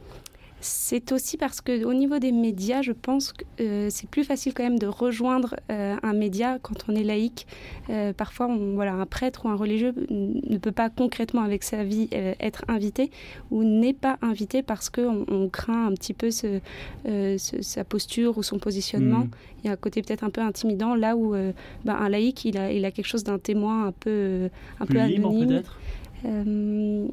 C'est 0.65 1.11
aussi 1.11 1.35
parce 1.35 1.59
que 1.59 1.83
au 1.83 1.93
niveau 1.93 2.19
des 2.19 2.31
médias, 2.31 2.81
je 2.81 2.93
pense 2.93 3.33
que 3.33 3.43
euh, 3.59 3.87
c'est 3.91 4.09
plus 4.09 4.23
facile 4.23 4.53
quand 4.53 4.63
même 4.63 4.79
de 4.79 4.87
rejoindre 4.87 5.55
euh, 5.69 5.95
un 6.01 6.13
média 6.13 6.57
quand 6.61 6.85
on 6.87 6.95
est 6.95 7.03
laïque. 7.03 7.45
Euh, 7.89 8.13
parfois, 8.13 8.47
on, 8.47 8.73
voilà, 8.75 8.93
un 8.93 9.05
prêtre 9.05 9.45
ou 9.45 9.49
un 9.49 9.55
religieux 9.55 9.93
ne 10.09 10.57
peut 10.57 10.71
pas 10.71 10.89
concrètement 10.89 11.41
avec 11.41 11.63
sa 11.63 11.83
vie 11.83 12.07
être 12.39 12.63
invité 12.69 13.11
ou 13.51 13.65
n'est 13.65 13.93
pas 13.93 14.17
invité 14.21 14.63
parce 14.63 14.89
qu'on 14.89 15.25
on 15.27 15.49
craint 15.49 15.87
un 15.87 15.91
petit 15.95 16.13
peu 16.13 16.31
ce, 16.31 16.59
ce- 17.05 17.61
sa 17.61 17.83
posture 17.83 18.37
ou 18.37 18.43
son 18.43 18.57
positionnement. 18.57 19.25
Mm. 19.25 19.31
Il 19.63 19.67
y 19.67 19.69
a 19.69 19.73
un 19.73 19.77
côté 19.77 20.01
peut-être 20.01 20.23
un 20.23 20.29
peu 20.29 20.41
intimidant 20.41 20.95
là 20.95 21.17
où 21.17 21.31
ben, 21.33 21.53
un 21.95 22.07
laïc, 22.07 22.45
il 22.45 22.57
a, 22.57 22.71
il 22.71 22.85
a 22.85 22.91
quelque 22.91 23.07
chose 23.07 23.25
d'un 23.25 23.37
témoin 23.39 23.87
un 23.87 23.91
peu, 23.91 24.49
un 24.79 24.85
Plus 24.85 24.95
peu 24.97 25.05
libre, 25.07 25.29
anonyme. 25.29 25.47
peut-être? 25.49 25.79
Euh, 26.25 27.07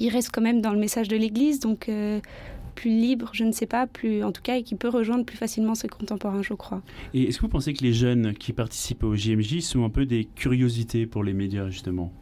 il 0.00 0.10
reste 0.10 0.30
quand 0.32 0.40
même 0.40 0.60
dans 0.60 0.72
le 0.72 0.78
message 0.78 1.08
de 1.08 1.16
l'Église, 1.16 1.60
donc 1.60 1.88
euh, 1.88 2.20
plus 2.74 2.90
libre, 2.90 3.30
je 3.32 3.44
ne 3.44 3.52
sais 3.52 3.66
pas, 3.66 3.86
plus 3.86 4.24
en 4.24 4.32
tout 4.32 4.42
cas, 4.42 4.56
et 4.56 4.62
qui 4.62 4.74
peut 4.74 4.88
rejoindre 4.88 5.24
plus 5.24 5.36
facilement 5.36 5.74
ses 5.74 5.88
contemporains, 5.88 6.42
je 6.42 6.54
crois. 6.54 6.82
Et 7.14 7.24
est-ce 7.24 7.36
que 7.36 7.42
vous 7.42 7.48
pensez 7.48 7.74
que 7.74 7.84
les 7.84 7.92
jeunes 7.92 8.34
qui 8.34 8.52
participent 8.52 9.04
au 9.04 9.14
JMJ 9.14 9.60
sont 9.60 9.84
un 9.84 9.90
peu 9.90 10.06
des 10.06 10.24
curiosités 10.24 11.06
pour 11.06 11.22
les 11.22 11.34
médias, 11.34 11.68
justement? 11.68 12.12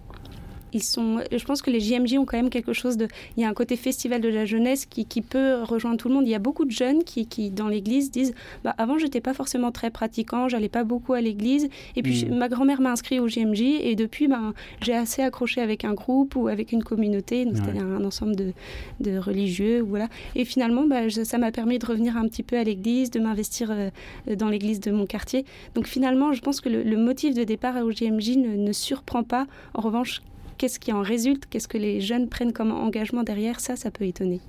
Ils 0.73 0.83
sont, 0.83 1.21
je 1.35 1.45
pense 1.45 1.63
que 1.63 1.71
les 1.71 1.81
JMJ 1.81 2.15
ont 2.19 2.25
quand 2.25 2.37
même 2.37 2.51
quelque 2.51 2.73
chose 2.73 2.97
de. 2.97 3.09
Il 3.37 3.43
y 3.43 3.45
a 3.47 3.49
un 3.49 3.55
côté 3.55 3.77
festival 3.77 4.21
de 4.21 4.29
la 4.29 4.45
jeunesse 4.45 4.87
qui, 4.87 5.05
qui 5.07 5.23
peut 5.23 5.63
rejoindre 5.63 5.97
tout 5.97 6.09
le 6.09 6.15
monde. 6.15 6.27
Il 6.27 6.31
y 6.31 6.35
a 6.35 6.39
beaucoup 6.39 6.65
de 6.65 6.71
jeunes 6.71 7.05
qui, 7.05 7.27
qui 7.27 7.51
dans 7.51 7.69
l'église, 7.69 8.11
disent 8.11 8.35
bah, 8.65 8.75
Avant, 8.79 8.99
j'étais 8.99 9.21
pas 9.21 9.35
forcément 9.35 9.73
très 9.73 9.91
pratiquant, 9.91 10.49
j'allais 10.49 10.69
pas 10.69 10.85
beaucoup 10.85 11.13
à 11.15 11.21
l'église. 11.21 11.69
Et 11.97 12.03
puis, 12.03 12.25
Mm. 12.27 12.35
ma 12.37 12.49
grand-mère 12.49 12.81
m'a 12.81 12.91
inscrit 12.93 13.21
au 13.21 13.29
JMJ. 13.29 13.61
Et 13.83 13.95
depuis, 13.95 14.29
ben, 14.29 14.53
j'ai 14.83 14.95
assez 14.95 15.23
accroché 15.23 15.61
avec 15.61 15.85
un 15.85 15.95
groupe 15.95 16.37
ou 16.37 16.49
avec 16.49 16.73
une 16.73 16.83
communauté, 16.85 17.45
donc 17.45 17.55
Ouais. 17.55 17.61
c'est-à-dire 17.65 17.85
un 17.87 18.05
ensemble 18.05 18.37
de, 18.37 18.53
de 19.01 19.19
religieux. 19.19 19.81
Voilà. 19.81 20.09
Et 20.35 20.45
finalement, 20.45 20.85
bah, 20.87 21.09
je- 21.09 21.23
ça 21.25 21.39
m'a 21.39 21.51
permis 21.53 21.79
de 21.79 21.87
revenir 21.87 22.17
un 22.17 22.27
petit 22.29 22.43
peu 22.43 22.57
à 22.59 22.65
l'église, 22.65 23.11
de 23.11 23.21
m'investir 23.21 23.71
euh, 23.71 23.91
dans 24.37 24.49
l'église 24.49 24.81
de 24.81 24.91
mon 24.91 25.07
quartier. 25.07 25.45
Donc, 25.75 25.87
finalement, 25.87 26.33
je 26.33 26.41
pense 26.41 26.61
que 26.61 26.69
le, 26.69 26.83
le 26.83 26.97
motif 26.97 27.35
de 27.35 27.45
départ 27.45 27.77
au 27.85 27.91
JMJ 27.91 28.37
ne, 28.37 28.57
ne 28.57 28.73
surprend 28.73 29.23
pas. 29.23 29.47
En 29.75 29.81
revanche, 29.81 30.23
Qu'est-ce 30.59 30.81
qui 30.81 30.93
en 30.93 31.03
résulte 31.03 31.47
Qu'est-ce 31.49 31.69
que 31.69 31.79
les 31.79 32.00
jeunes 32.00 32.29
prennent 32.29 32.53
comme 32.53 32.73
engagement 32.73 33.23
derrière 33.23 33.61
Ça, 33.61 33.77
ça 33.77 33.93
peut 33.93 34.05
étonner. 34.05 34.41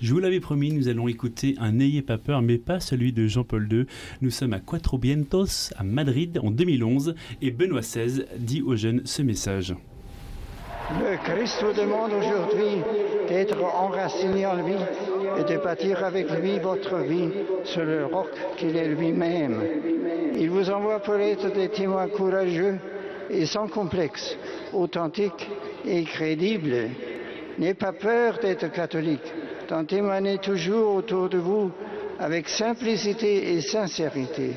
Je 0.00 0.14
vous 0.14 0.18
l'avais 0.18 0.40
promis, 0.40 0.72
nous 0.72 0.88
allons 0.88 1.08
écouter 1.08 1.56
un 1.58 1.72
N'ayez 1.72 2.00
pas 2.00 2.16
peur, 2.16 2.40
mais 2.40 2.56
pas 2.56 2.80
celui 2.80 3.12
de 3.12 3.26
Jean-Paul 3.26 3.68
II. 3.70 3.84
Nous 4.22 4.30
sommes 4.30 4.54
à 4.54 4.60
Cuatro 4.60 4.96
Vientos, 4.96 5.70
à 5.76 5.82
Madrid, 5.84 6.40
en 6.42 6.50
2011, 6.50 7.14
et 7.42 7.50
Benoît 7.50 7.82
XVI 7.82 8.24
dit 8.38 8.62
aux 8.62 8.76
jeunes 8.76 9.02
ce 9.04 9.20
message. 9.20 9.74
Le 10.90 11.18
Christ 11.22 11.62
vous 11.62 11.78
demande 11.78 12.12
aujourd'hui 12.14 12.82
d'être 13.28 13.62
enraciné 13.62 14.46
en 14.46 14.56
lui 14.56 14.72
et 15.38 15.44
de 15.52 15.58
bâtir 15.62 16.02
avec 16.02 16.30
lui 16.30 16.58
votre 16.60 16.96
vie 16.96 17.28
sur 17.64 17.84
le 17.84 18.06
roc 18.06 18.30
qu'il 18.56 18.74
est 18.74 18.88
lui-même. 18.88 19.60
Il 20.38 20.48
vous 20.48 20.70
envoie 20.70 21.00
pour 21.00 21.16
être 21.16 21.52
des 21.52 21.68
témoins 21.68 22.08
courageux 22.08 22.78
et 23.30 23.46
sans 23.46 23.68
complexe, 23.68 24.36
authentiques 24.72 25.48
et 25.86 26.04
crédibles. 26.04 26.90
N'ayez 27.58 27.74
pas 27.74 27.92
peur 27.92 28.38
d'être 28.40 28.70
catholique, 28.70 29.32
d'en 29.68 29.84
témoigner 29.84 30.38
toujours 30.38 30.94
autour 30.94 31.28
de 31.28 31.38
vous 31.38 31.70
avec 32.18 32.48
simplicité 32.48 33.54
et 33.54 33.60
sincérité. 33.60 34.56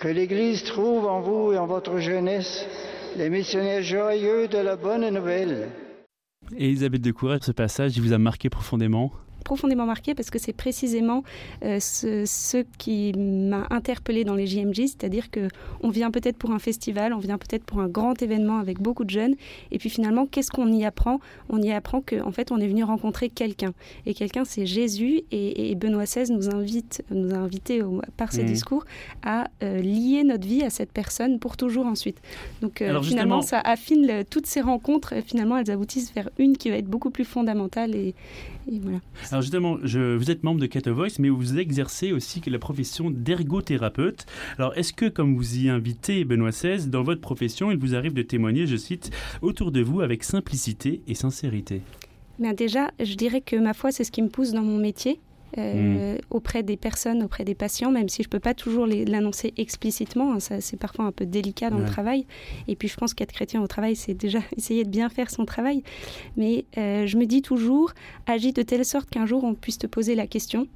Que 0.00 0.08
l'Église 0.08 0.64
trouve 0.64 1.06
en 1.06 1.20
vous 1.20 1.52
et 1.52 1.58
en 1.58 1.66
votre 1.66 1.98
jeunesse 1.98 2.66
les 3.16 3.30
missionnaires 3.30 3.82
joyeux 3.82 4.48
de 4.48 4.58
la 4.58 4.76
bonne 4.76 5.08
nouvelle. 5.08 5.68
Elisabeth 6.56 7.00
de 7.00 7.12
Courret, 7.12 7.38
ce 7.42 7.52
passage, 7.52 7.98
vous 7.98 8.12
a 8.12 8.18
marqué 8.18 8.50
profondément? 8.50 9.12
Profondément 9.44 9.86
marqué 9.86 10.14
parce 10.14 10.30
que 10.30 10.38
c'est 10.38 10.52
précisément 10.52 11.22
euh, 11.64 11.78
ce, 11.80 12.64
qui 12.78 13.12
m'a 13.12 13.66
interpellé 13.70 14.24
dans 14.24 14.34
les 14.34 14.46
JMJ, 14.46 14.86
c'est-à-dire 14.86 15.30
que 15.30 15.48
on 15.82 15.90
vient 15.90 16.10
peut-être 16.10 16.36
pour 16.36 16.50
un 16.50 16.58
festival, 16.58 17.12
on 17.12 17.18
vient 17.18 17.38
peut-être 17.38 17.64
pour 17.64 17.80
un 17.80 17.88
grand 17.88 18.20
événement 18.20 18.58
avec 18.58 18.80
beaucoup 18.80 19.04
de 19.04 19.10
jeunes, 19.10 19.34
et 19.70 19.78
puis 19.78 19.90
finalement, 19.90 20.26
qu'est-ce 20.26 20.50
qu'on 20.50 20.72
y 20.72 20.84
apprend? 20.84 21.20
On 21.48 21.62
y 21.62 21.70
apprend 21.70 22.00
qu'en 22.00 22.28
en 22.28 22.32
fait, 22.32 22.50
on 22.50 22.58
est 22.58 22.66
venu 22.66 22.82
rencontrer 22.82 23.28
quelqu'un, 23.28 23.74
et 24.06 24.14
quelqu'un, 24.14 24.44
c'est 24.44 24.66
Jésus, 24.66 25.22
et, 25.30 25.74
Benoît 25.74 26.04
XVI 26.04 26.32
nous 26.32 26.54
invite, 26.54 27.02
nous 27.10 27.34
a 27.34 27.38
invités 27.38 27.82
par 28.16 28.32
ses 28.32 28.44
mmh. 28.44 28.46
discours 28.46 28.84
à 29.22 29.48
euh, 29.62 29.80
lier 29.80 30.22
notre 30.24 30.46
vie 30.46 30.62
à 30.62 30.70
cette 30.70 30.92
personne 30.92 31.38
pour 31.38 31.56
toujours 31.56 31.86
ensuite. 31.86 32.18
Donc 32.62 32.80
euh, 32.80 33.02
finalement, 33.02 33.42
ça 33.42 33.60
affine 33.60 34.24
toutes 34.30 34.46
ces 34.46 34.60
rencontres, 34.60 35.14
finalement, 35.26 35.58
elles 35.58 35.70
aboutissent 35.70 36.12
vers 36.14 36.30
une 36.38 36.56
qui 36.56 36.70
va 36.70 36.76
être 36.76 36.86
beaucoup 36.86 37.10
plus 37.10 37.24
fondamentale 37.24 37.94
et, 37.94 38.14
alors 39.30 39.42
justement, 39.42 39.78
je, 39.82 40.16
vous 40.16 40.30
êtes 40.30 40.42
membre 40.42 40.60
de 40.60 40.66
Cat 40.66 40.90
Voice, 40.90 41.18
mais 41.18 41.28
vous 41.28 41.58
exercez 41.58 42.12
aussi 42.12 42.40
la 42.46 42.58
profession 42.58 43.10
d'ergothérapeute. 43.10 44.26
Alors 44.58 44.76
est-ce 44.76 44.92
que, 44.92 45.06
comme 45.06 45.36
vous 45.36 45.58
y 45.58 45.68
invitez 45.68 46.24
Benoît 46.24 46.50
XVI, 46.50 46.88
dans 46.88 47.02
votre 47.02 47.20
profession, 47.20 47.70
il 47.70 47.78
vous 47.78 47.94
arrive 47.94 48.14
de 48.14 48.22
témoigner, 48.22 48.66
je 48.66 48.76
cite, 48.76 49.10
autour 49.42 49.70
de 49.70 49.82
vous 49.82 50.00
avec 50.00 50.24
simplicité 50.24 51.02
et 51.06 51.14
sincérité 51.14 51.82
Bien 52.38 52.52
déjà, 52.52 52.90
je 53.00 53.14
dirais 53.14 53.40
que 53.40 53.56
ma 53.56 53.74
foi, 53.74 53.92
c'est 53.92 54.04
ce 54.04 54.10
qui 54.10 54.22
me 54.22 54.28
pousse 54.28 54.52
dans 54.52 54.62
mon 54.62 54.78
métier. 54.78 55.20
Euh, 55.56 56.18
auprès 56.30 56.62
des 56.62 56.76
personnes, 56.76 57.22
auprès 57.22 57.44
des 57.44 57.54
patients, 57.54 57.92
même 57.92 58.08
si 58.08 58.22
je 58.22 58.28
ne 58.28 58.30
peux 58.30 58.40
pas 58.40 58.54
toujours 58.54 58.86
l'annoncer 58.86 59.52
explicitement. 59.56 60.32
Hein, 60.32 60.40
ça, 60.40 60.60
c'est 60.60 60.76
parfois 60.76 61.04
un 61.04 61.12
peu 61.12 61.26
délicat 61.26 61.70
dans 61.70 61.78
le 61.78 61.84
travail. 61.84 62.26
Et 62.66 62.74
puis, 62.74 62.88
je 62.88 62.96
pense 62.96 63.14
qu'être 63.14 63.32
chrétien 63.32 63.62
au 63.62 63.66
travail, 63.66 63.94
c'est 63.94 64.14
déjà 64.14 64.40
essayer 64.56 64.84
de 64.84 64.90
bien 64.90 65.08
faire 65.08 65.30
son 65.30 65.44
travail. 65.44 65.82
Mais 66.36 66.64
euh, 66.76 67.06
je 67.06 67.16
me 67.16 67.26
dis 67.26 67.42
toujours, 67.42 67.92
agis 68.26 68.52
de 68.52 68.62
telle 68.62 68.84
sorte 68.84 69.10
qu'un 69.10 69.26
jour, 69.26 69.44
on 69.44 69.54
puisse 69.54 69.78
te 69.78 69.86
poser 69.86 70.14
la 70.14 70.26
question 70.26 70.66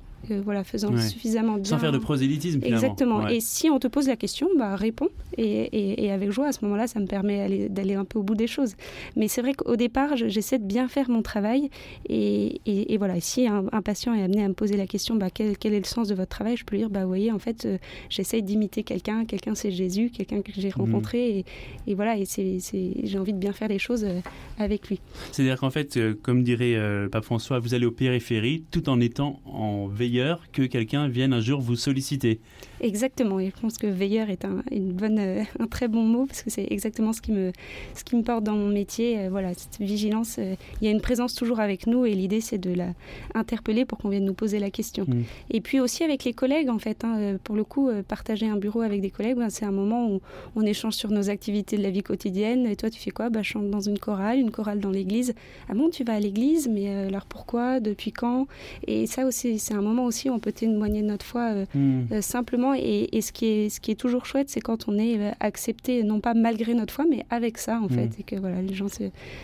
voilà, 0.44 0.64
faisant 0.64 0.96
suffisamment 0.98 1.54
bien. 1.54 1.64
Sans 1.64 1.78
faire 1.78 1.92
de 1.92 1.98
prosélytisme, 1.98 2.60
finalement. 2.60 2.76
Exactement. 2.76 3.28
Et 3.28 3.40
si 3.40 3.70
on 3.70 3.78
te 3.78 3.86
pose 3.86 4.08
la 4.08 4.16
question, 4.16 4.48
bah, 4.58 4.76
réponds. 4.76 5.08
Et, 5.36 6.04
et, 6.04 6.10
avec 6.10 6.30
joie, 6.30 6.48
à 6.48 6.52
ce 6.52 6.64
moment-là, 6.64 6.86
ça 6.86 6.98
me 7.00 7.06
permet 7.06 7.68
d'aller 7.68 7.94
un 7.94 8.04
peu 8.04 8.18
au 8.18 8.22
bout 8.22 8.34
des 8.34 8.46
choses. 8.46 8.74
Mais 9.16 9.28
c'est 9.28 9.40
vrai 9.40 9.54
qu'au 9.54 9.76
départ, 9.76 10.16
j'essaie 10.16 10.58
de 10.58 10.64
bien 10.64 10.88
faire 10.88 11.08
mon 11.10 11.22
travail. 11.22 11.70
Et, 12.08 12.60
et 12.66 12.98
voilà, 12.98 13.20
si 13.20 13.46
un, 13.46 13.82
patient 13.82 14.14
est 14.14 14.22
amené 14.22 14.44
à 14.44 14.48
me 14.48 14.54
poser 14.54 14.76
la 14.76 14.86
question, 14.86 15.16
bah, 15.16 15.28
quel, 15.32 15.56
quel, 15.56 15.74
est 15.74 15.78
le 15.78 15.84
sens 15.84 16.08
de 16.08 16.14
votre 16.14 16.30
travail 16.30 16.56
Je 16.56 16.64
peux 16.64 16.74
lui 16.74 16.82
dire, 16.82 16.90
bah, 16.90 17.02
vous 17.02 17.08
voyez, 17.08 17.32
en 17.32 17.38
fait, 17.38 17.64
euh, 17.64 17.78
j'essaie 18.08 18.42
d'imiter 18.42 18.82
quelqu'un. 18.82 19.24
Quelqu'un, 19.24 19.54
c'est 19.54 19.70
Jésus, 19.70 20.10
quelqu'un 20.10 20.42
que 20.42 20.52
j'ai 20.56 20.68
mhm. 20.68 20.84
rencontré. 20.84 21.44
Et, 21.86 21.94
voilà, 21.94 22.16
et 22.16 22.24
j'ai 22.26 23.18
envie 23.18 23.32
de 23.32 23.38
bien 23.38 23.52
faire 23.52 23.68
les 23.68 23.78
choses 23.78 24.04
euh, 24.04 24.20
avec 24.58 24.88
lui. 24.88 25.00
C'est-à-dire 25.32 25.58
qu'en 25.58 25.70
fait, 25.70 25.96
euh, 25.96 26.14
comme 26.22 26.42
dirait 26.42 26.74
le 26.74 27.08
pape 27.08 27.24
François, 27.24 27.58
vous 27.58 27.74
allez 27.74 27.86
aux 27.86 27.92
périphéries 27.92 28.64
tout 28.70 28.88
en 28.88 29.00
étant 29.00 29.40
en 29.44 29.86
veille 29.86 30.07
que 30.52 30.62
quelqu'un 30.62 31.08
vienne 31.08 31.32
un 31.32 31.40
jour 31.40 31.60
vous 31.60 31.76
solliciter. 31.76 32.40
Exactement, 32.80 33.40
et 33.40 33.52
je 33.54 33.60
pense 33.60 33.76
que 33.76 33.86
veilleur 33.86 34.30
est 34.30 34.44
un, 34.44 34.62
une 34.70 34.92
bonne, 34.92 35.18
euh, 35.18 35.42
un 35.58 35.66
très 35.66 35.88
bon 35.88 36.02
mot 36.02 36.26
parce 36.26 36.42
que 36.42 36.50
c'est 36.50 36.66
exactement 36.70 37.12
ce 37.12 37.20
qui, 37.20 37.32
me, 37.32 37.52
ce 37.94 38.04
qui 38.04 38.16
me 38.16 38.22
porte 38.22 38.44
dans 38.44 38.54
mon 38.54 38.68
métier. 38.68 39.18
Euh, 39.18 39.28
voilà, 39.30 39.52
cette 39.54 39.78
vigilance, 39.80 40.36
euh, 40.38 40.54
il 40.80 40.84
y 40.84 40.88
a 40.88 40.90
une 40.90 41.00
présence 41.00 41.34
toujours 41.34 41.60
avec 41.60 41.86
nous 41.86 42.06
et 42.06 42.14
l'idée 42.14 42.40
c'est 42.40 42.58
de 42.58 42.72
la 42.72 42.88
interpeller 43.34 43.84
pour 43.84 43.98
qu'on 43.98 44.08
vienne 44.08 44.24
nous 44.24 44.34
poser 44.34 44.58
la 44.58 44.70
question. 44.70 45.04
Mm. 45.08 45.22
Et 45.50 45.60
puis 45.60 45.80
aussi 45.80 46.04
avec 46.04 46.24
les 46.24 46.32
collègues 46.32 46.70
en 46.70 46.78
fait, 46.78 47.04
hein, 47.04 47.36
pour 47.42 47.56
le 47.56 47.64
coup, 47.64 47.90
partager 48.06 48.46
un 48.46 48.56
bureau 48.56 48.82
avec 48.82 49.00
des 49.00 49.10
collègues, 49.10 49.36
ben, 49.36 49.50
c'est 49.50 49.64
un 49.64 49.72
moment 49.72 50.08
où 50.10 50.20
on 50.56 50.62
échange 50.62 50.94
sur 50.94 51.10
nos 51.10 51.30
activités 51.30 51.76
de 51.76 51.82
la 51.82 51.90
vie 51.90 52.02
quotidienne. 52.02 52.66
Et 52.66 52.76
toi, 52.76 52.90
tu 52.90 53.00
fais 53.00 53.10
quoi? 53.10 53.28
Bah, 53.28 53.42
Je 53.42 53.48
chante 53.48 53.70
dans 53.70 53.80
une 53.80 53.98
chorale, 53.98 54.38
une 54.38 54.50
chorale 54.50 54.80
dans 54.80 54.90
l'église. 54.90 55.34
Ah 55.68 55.74
bon, 55.74 55.90
tu 55.90 56.04
vas 56.04 56.14
à 56.14 56.20
l'église, 56.20 56.68
mais 56.68 56.88
alors 56.88 57.26
pourquoi? 57.26 57.80
Depuis 57.80 58.12
quand? 58.12 58.46
Et 58.86 59.06
ça 59.06 59.26
aussi, 59.26 59.58
c'est 59.58 59.74
un 59.74 59.82
moment 59.82 60.04
aussi 60.04 60.30
où 60.30 60.32
on 60.32 60.38
peut 60.38 60.52
témoigner 60.52 61.02
de 61.02 61.08
notre 61.08 61.26
foi 61.26 61.64
mm. 61.74 62.20
simplement 62.20 62.67
et, 62.74 63.20
ce, 63.20 63.32
qui 63.32 63.46
est, 63.46 63.68
ce 63.68 63.80
qui 63.80 63.90
est 63.90 63.94
toujours 63.94 64.26
chouette, 64.26 64.48
c'est 64.48 64.60
quand 64.60 64.88
on 64.88 64.98
est 64.98 65.18
euh, 65.18 65.30
accepté, 65.40 66.02
non 66.02 66.20
pas 66.20 66.34
malgré 66.34 66.74
notre 66.74 66.92
foi, 66.92 67.04
mais 67.08 67.24
avec 67.30 67.58
ça, 67.58 67.80
en 67.80 67.86
mm. 67.86 67.90
fait. 67.90 68.20
Et 68.20 68.22
que 68.22 68.36
voilà, 68.36 68.60
les 68.62 68.74
gens 68.74 68.86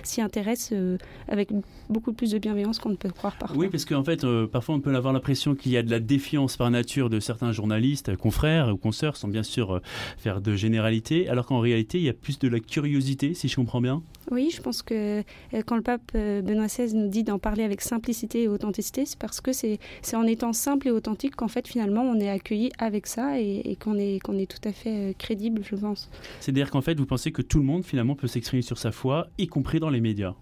s'y 0.02 0.20
intéressent 0.20 0.70
euh, 0.72 0.98
avec 1.28 1.50
beaucoup 1.88 2.12
plus 2.12 2.30
de 2.30 2.38
bienveillance 2.38 2.78
qu'on 2.78 2.90
ne 2.90 2.96
peut 2.96 3.10
croire 3.10 3.36
parfois. 3.36 3.56
Oui, 3.56 3.68
parce 3.68 3.84
qu'en 3.84 4.04
fait, 4.04 4.24
euh, 4.24 4.46
parfois, 4.46 4.74
on 4.74 4.80
peut 4.80 4.94
avoir 4.94 5.12
l'impression 5.12 5.54
qu'il 5.54 5.72
y 5.72 5.76
a 5.76 5.82
de 5.82 5.90
la 5.90 6.00
défiance 6.00 6.56
par 6.56 6.70
nature 6.70 7.10
de 7.10 7.20
certains 7.20 7.52
journalistes, 7.52 8.16
confrères 8.16 8.72
ou 8.72 8.76
consoeurs, 8.76 9.16
sans 9.16 9.28
bien 9.28 9.42
sûr 9.42 9.80
faire 10.18 10.40
de 10.40 10.54
généralité, 10.56 11.28
alors 11.28 11.46
qu'en 11.46 11.60
réalité, 11.60 11.98
il 11.98 12.04
y 12.04 12.08
a 12.08 12.14
plus 12.14 12.38
de 12.38 12.48
la 12.48 12.60
curiosité, 12.60 13.34
si 13.34 13.48
je 13.48 13.56
comprends 13.56 13.80
bien. 13.80 14.02
Oui, 14.30 14.50
je 14.54 14.62
pense 14.62 14.82
que 14.82 15.22
quand 15.66 15.76
le 15.76 15.82
pape 15.82 16.12
Benoît 16.14 16.66
XVI 16.66 16.94
nous 16.94 17.08
dit 17.08 17.24
d'en 17.24 17.38
parler 17.38 17.62
avec 17.62 17.82
simplicité 17.82 18.44
et 18.44 18.48
authenticité, 18.48 19.04
c'est 19.04 19.18
parce 19.18 19.40
que 19.40 19.52
c'est 19.52 19.78
en 20.14 20.26
étant 20.26 20.52
simple 20.52 20.88
et 20.88 20.90
authentique 20.90 21.36
qu'en 21.36 21.48
fait, 21.48 21.68
finalement, 21.68 22.02
on 22.02 22.18
est 22.18 22.30
accueilli 22.30 22.70
avec 22.78 23.06
ça 23.06 23.13
et, 23.18 23.76
qu'on 23.80 23.98
est, 23.98 24.50
tout 24.50 24.68
à 24.68 24.72
fait 24.72 25.10
euh, 25.10 25.12
crédible, 25.16 25.62
je 25.64 25.76
pense. 25.76 26.10
C'est-à-dire 26.40 26.70
qu'en 26.70 26.80
fait, 26.80 26.98
vous 26.98 27.06
pensez 27.06 27.32
que 27.32 27.42
tout 27.42 27.58
le 27.58 27.64
monde 27.64 27.84
finalement 27.84 28.14
peut 28.14 28.26
s'exprimer 28.26 28.62
sur 28.62 28.78
sa 28.78 28.92
foi, 28.92 29.28
y 29.38 29.46
compris 29.46 29.80
dans 29.80 29.90
les 29.90 30.00
médias? 30.00 30.34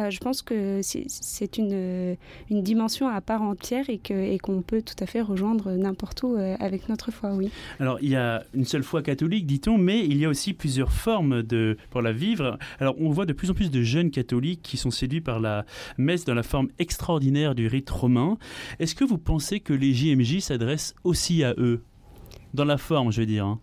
Euh, 0.00 0.10
je 0.10 0.18
pense 0.18 0.42
que 0.42 0.80
c'est 0.82 1.58
une, 1.58 2.16
une, 2.50 2.62
dimension 2.62 3.08
à 3.08 3.20
part 3.20 3.42
entière 3.42 3.84
et 3.88 3.98
qu'on 4.38 4.62
peut 4.62 4.82
tout 4.82 4.94
à 5.02 5.06
fait 5.06 5.20
rejoindre 5.20 5.72
n'importe 5.72 6.22
où 6.22 6.36
euh, 6.36 6.56
avec 6.60 6.88
notre 6.88 7.10
foi, 7.10 7.32
oui. 7.34 7.50
Alors, 7.80 7.98
il 8.00 8.10
y 8.10 8.16
a 8.16 8.44
une 8.54 8.64
seule 8.64 8.82
foi 8.82 9.02
catholique, 9.02 9.46
dit-on, 9.46 9.78
mais 9.78 10.04
il 10.04 10.16
y 10.18 10.24
a 10.24 10.28
aussi 10.28 10.52
plusieurs 10.52 10.92
formes 10.92 11.42
de, 11.42 11.76
pour 11.90 12.02
la 12.02 12.12
vivre. 12.12 12.58
Alors, 12.78 12.94
on 12.98 13.10
voit 13.10 13.26
de 13.26 13.32
plus 13.32 13.50
en 13.50 13.54
plus 13.54 13.70
de 13.70 13.82
jeunes 13.82 14.10
catholiques 14.10 14.62
qui 14.62 14.76
sont 14.76 14.90
séduits 14.90 15.20
par 15.20 15.40
la 15.40 15.64
messe 15.98 16.24
dans 16.24 16.34
la 16.34 16.42
forme 16.42 16.68
extraordinaire 16.78 17.54
du 17.54 17.66
rite 17.66 17.90
romain. 17.90 18.38
Est-ce 18.78 18.94
que 18.94 19.04
vous 19.04 19.18
pensez 19.18 19.60
que 19.60 19.72
les 19.72 19.92
JMJ 19.92 20.40
s'adressent 20.40 20.94
aussi 21.04 21.44
à 21.44 21.54
eux? 21.58 21.82
Dans 22.54 22.64
la 22.64 22.78
forme, 22.78 23.12
je 23.12 23.20
veux 23.20 23.26
dire. 23.26 23.44
Hein 23.44 23.60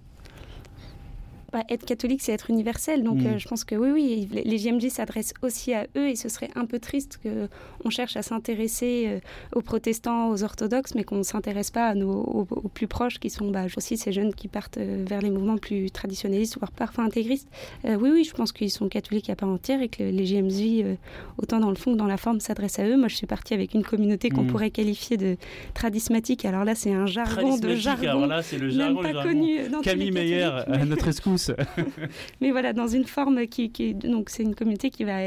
être 1.70 1.86
catholique, 1.86 2.22
c'est 2.22 2.32
être 2.32 2.50
universel. 2.50 3.04
Donc, 3.04 3.18
mm. 3.18 3.28
euh, 3.28 3.38
je 3.38 3.48
pense 3.48 3.64
que 3.64 3.76
oui, 3.76 3.90
oui, 3.92 4.44
les 4.44 4.58
JMJ 4.58 4.90
s'adressent 4.90 5.34
aussi 5.42 5.74
à 5.74 5.86
eux 5.98 6.10
et 6.10 6.16
ce 6.16 6.30
serait 6.30 6.50
un 6.56 6.66
peu 6.66 6.80
triste 6.80 7.20
qu'on 7.24 7.90
cherche 7.90 8.18
à 8.18 8.22
s'intéresser 8.22 9.06
euh, 9.08 9.20
aux 9.56 9.62
protestants, 9.62 10.30
aux 10.30 10.44
orthodoxes, 10.44 10.96
mais 10.96 11.04
qu'on 11.04 11.18
ne 11.18 11.24
s'intéresse 11.24 11.72
pas 11.72 11.88
à 11.88 11.96
nos, 11.96 12.12
aux, 12.12 12.46
plus 12.74 12.88
proches 12.88 13.20
qui 13.20 13.30
sont 13.30 13.50
bah, 13.52 13.66
aussi 13.78 13.98
ces 13.98 14.12
jeunes 14.12 14.34
qui 14.34 14.48
partent 14.48 14.78
euh, 14.78 15.04
vers 15.08 15.22
les 15.22 15.30
mouvements 15.30 15.58
plus 15.58 15.92
traditionnalistes, 15.92 16.58
voire 16.58 16.72
parfois 16.72 17.04
intégristes. 17.04 17.48
oui, 17.86 18.10
oui, 18.12 18.24
je 18.24 18.34
pense 18.34 18.52
qu'ils 18.52 18.72
sont 18.72 18.90
catholiques 18.90 19.30
à 19.30 19.36
part 19.36 19.50
entière 19.50 19.82
et 19.82 19.90
que 19.90 20.04
les 20.04 20.26
JMJ, 20.26 20.98
autant 21.38 21.60
dans 21.60 21.70
le 21.70 21.76
fond 21.76 21.94
que 21.94 21.98
dans 21.98 22.08
la 22.08 22.18
forme, 22.18 22.40
s'adressent 22.40 22.80
à 22.80 22.88
eux. 22.88 22.98
Moi, 22.98 23.08
je 23.08 23.16
suis 23.16 23.28
partie 23.28 23.54
avec 23.54 23.74
une 23.74 23.84
communauté 23.84 24.30
qu'on 24.30 24.44
mm. 24.44 24.48
pourrait 24.48 24.72
qualifier 24.72 25.18
de 25.18 25.38
tradismatique. 25.74 26.46
Alors 26.46 26.64
là, 26.64 26.76
c'est 26.76 26.92
un 26.92 27.06
jargon 27.06 27.58
de 27.58 27.76
jargon. 27.76 28.10
Alors 28.10 28.28
là, 28.28 28.42
c'est 28.42 28.58
le 28.58 28.70
jargon, 28.70 29.02
pas 29.02 29.24
connu 29.24 29.60
Camille 29.84 30.12
Meyer, 30.12 30.44
à 30.44 30.86
notre 30.86 31.08
escousse. 31.08 31.43
Mais 32.42 32.52
voilà, 32.52 32.74
dans 32.74 32.88
une 32.88 33.06
forme 33.06 33.48
qui, 33.48 33.70
donc 33.94 34.30
c'est 34.30 34.44
une 34.44 34.56
communauté 34.56 34.90
qui 34.90 35.04
va 35.04 35.20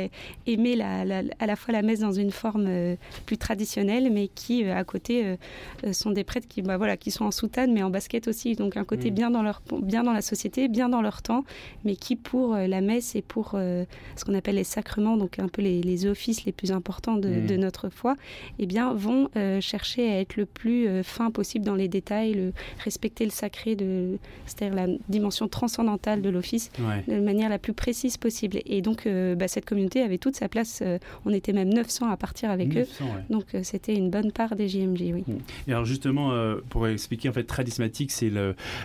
aimer 0.47 0.77
la, 0.77 1.01
à 1.39 1.47
la 1.47 1.57
fois 1.57 1.73
la 1.73 1.83
messe 1.83 2.01
dans 2.01 2.13
une 2.13 2.31
forme 2.31 2.67
euh, 2.69 2.97
plus 3.25 3.39
traditionnelle, 3.39 4.11
mais 4.13 4.29
qui 4.29 4.65
euh, 4.65 4.77
à 4.77 4.85
côté 4.85 5.37
euh, 5.85 5.93
sont 5.93 6.11
des 6.11 6.25
prêtres 6.25 6.49
qui, 6.49 6.63
bah, 6.63 6.77
voilà, 6.77 6.97
qui 6.97 7.11
sont 7.11 7.25
en 7.25 7.31
soutane, 7.31 7.73
mais 7.73 7.83
en 7.83 7.91
basket 7.91 8.29
aussi. 8.29 8.55
Donc 8.55 8.77
un 8.77 8.85
côté 8.85 9.11
mm. 9.11 9.15
bien 9.15 9.31
dans 9.31 9.43
leur, 9.43 9.63
bien 9.83 10.03
dans 10.05 10.13
la 10.13 10.23
société, 10.23 10.69
bien 10.69 10.89
dans 10.89 11.03
leur 11.03 11.23
temps, 11.23 11.45
mais 11.85 11.97
qui 11.97 12.17
pour 12.17 12.55
la 12.55 12.81
messe 12.81 13.15
et 13.15 13.23
pour 13.23 13.53
ce 13.53 14.25
qu'on 14.25 14.35
appelle 14.35 14.57
les 14.57 14.65
sacrements, 14.65 15.17
donc 15.17 15.39
un 15.39 15.49
peu 15.49 15.63
les, 15.63 16.07
offices 16.07 16.45
les 16.45 16.53
plus 16.53 16.73
importants 16.73 17.17
de, 17.17 17.29
mm. 17.29 17.57
notre 17.57 17.89
foi, 17.89 18.17
eh 18.59 18.67
bien 18.67 18.93
vont 18.93 19.29
chercher 19.61 20.11
à 20.11 20.21
être 20.21 20.37
le 20.37 20.47
plus 20.47 21.03
fin 21.03 21.31
possible 21.31 21.65
dans 21.65 21.75
les 21.75 21.89
détails, 21.89 22.35
le, 22.35 22.53
respecter 22.85 23.25
le 23.25 23.31
sacré, 23.31 23.77
de, 23.77 24.19
c'est-à-dire 24.47 24.75
la 24.75 24.87
dimension 25.09 25.49
transcendantale 25.49 26.06
de 26.17 26.31
l'office 26.31 26.71
de 27.09 27.19
manière 27.19 27.49
la 27.49 27.59
plus 27.59 27.73
précise 27.73 28.17
possible. 28.17 28.59
Et 28.67 28.81
donc, 28.83 29.09
bah, 29.37 29.49
cette 29.49 29.65
communauté 29.65 30.03
avait 30.03 30.19
toute 30.19 30.37
sa 30.37 30.49
place. 30.49 30.83
on 31.25 31.33
était 31.33 31.53
même 31.53 31.73
900 31.73 32.09
à 32.09 32.17
partir 32.17 32.51
avec 32.51 32.77
eux. 32.77 32.87
Donc, 33.31 33.45
c'était 33.63 33.95
une 33.95 34.11
bonne 34.11 34.31
part 34.31 34.55
des 34.55 34.69
JMJ, 34.69 35.01
oui. 35.13 35.25
Et 35.67 35.73
alors, 35.73 35.85
justement, 35.85 36.33
pour 36.71 36.87
expliquer, 36.87 37.29
en 37.29 37.33
fait, 37.33 37.45
tradismatique, 37.45 38.13
c'est 38.13 38.31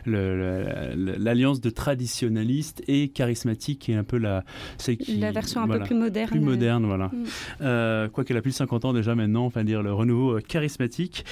l'alliance 0.06 1.62
de 1.62 1.70
traditionnalistes 1.70 2.84
et 2.88 3.10
charismatique 3.10 3.80
qui 3.80 3.92
est 3.92 3.96
un 3.96 4.04
peu 4.04 4.18
la. 4.18 4.44
Qui, 4.80 5.18
la 5.18 5.32
version 5.32 5.62
un 5.62 5.68
peu 5.68 5.80
plus 5.80 5.96
moderne. 5.96 6.30
Plus 6.30 6.40
moderne, 6.40 6.86
voilà. 6.86 7.12
Mm. 7.60 8.10
quoi 8.10 8.24
qu'elle 8.24 8.38
a 8.38 8.42
plus 8.42 8.52
de 8.52 8.56
50 8.56 8.86
ans 8.86 8.94
déjà 8.94 9.16
maintenant, 9.16 9.46
enfin 9.46 9.64
dire 9.64 9.84
le 9.84 9.94
renouveau 9.94 10.40
charismatique. 10.40 11.26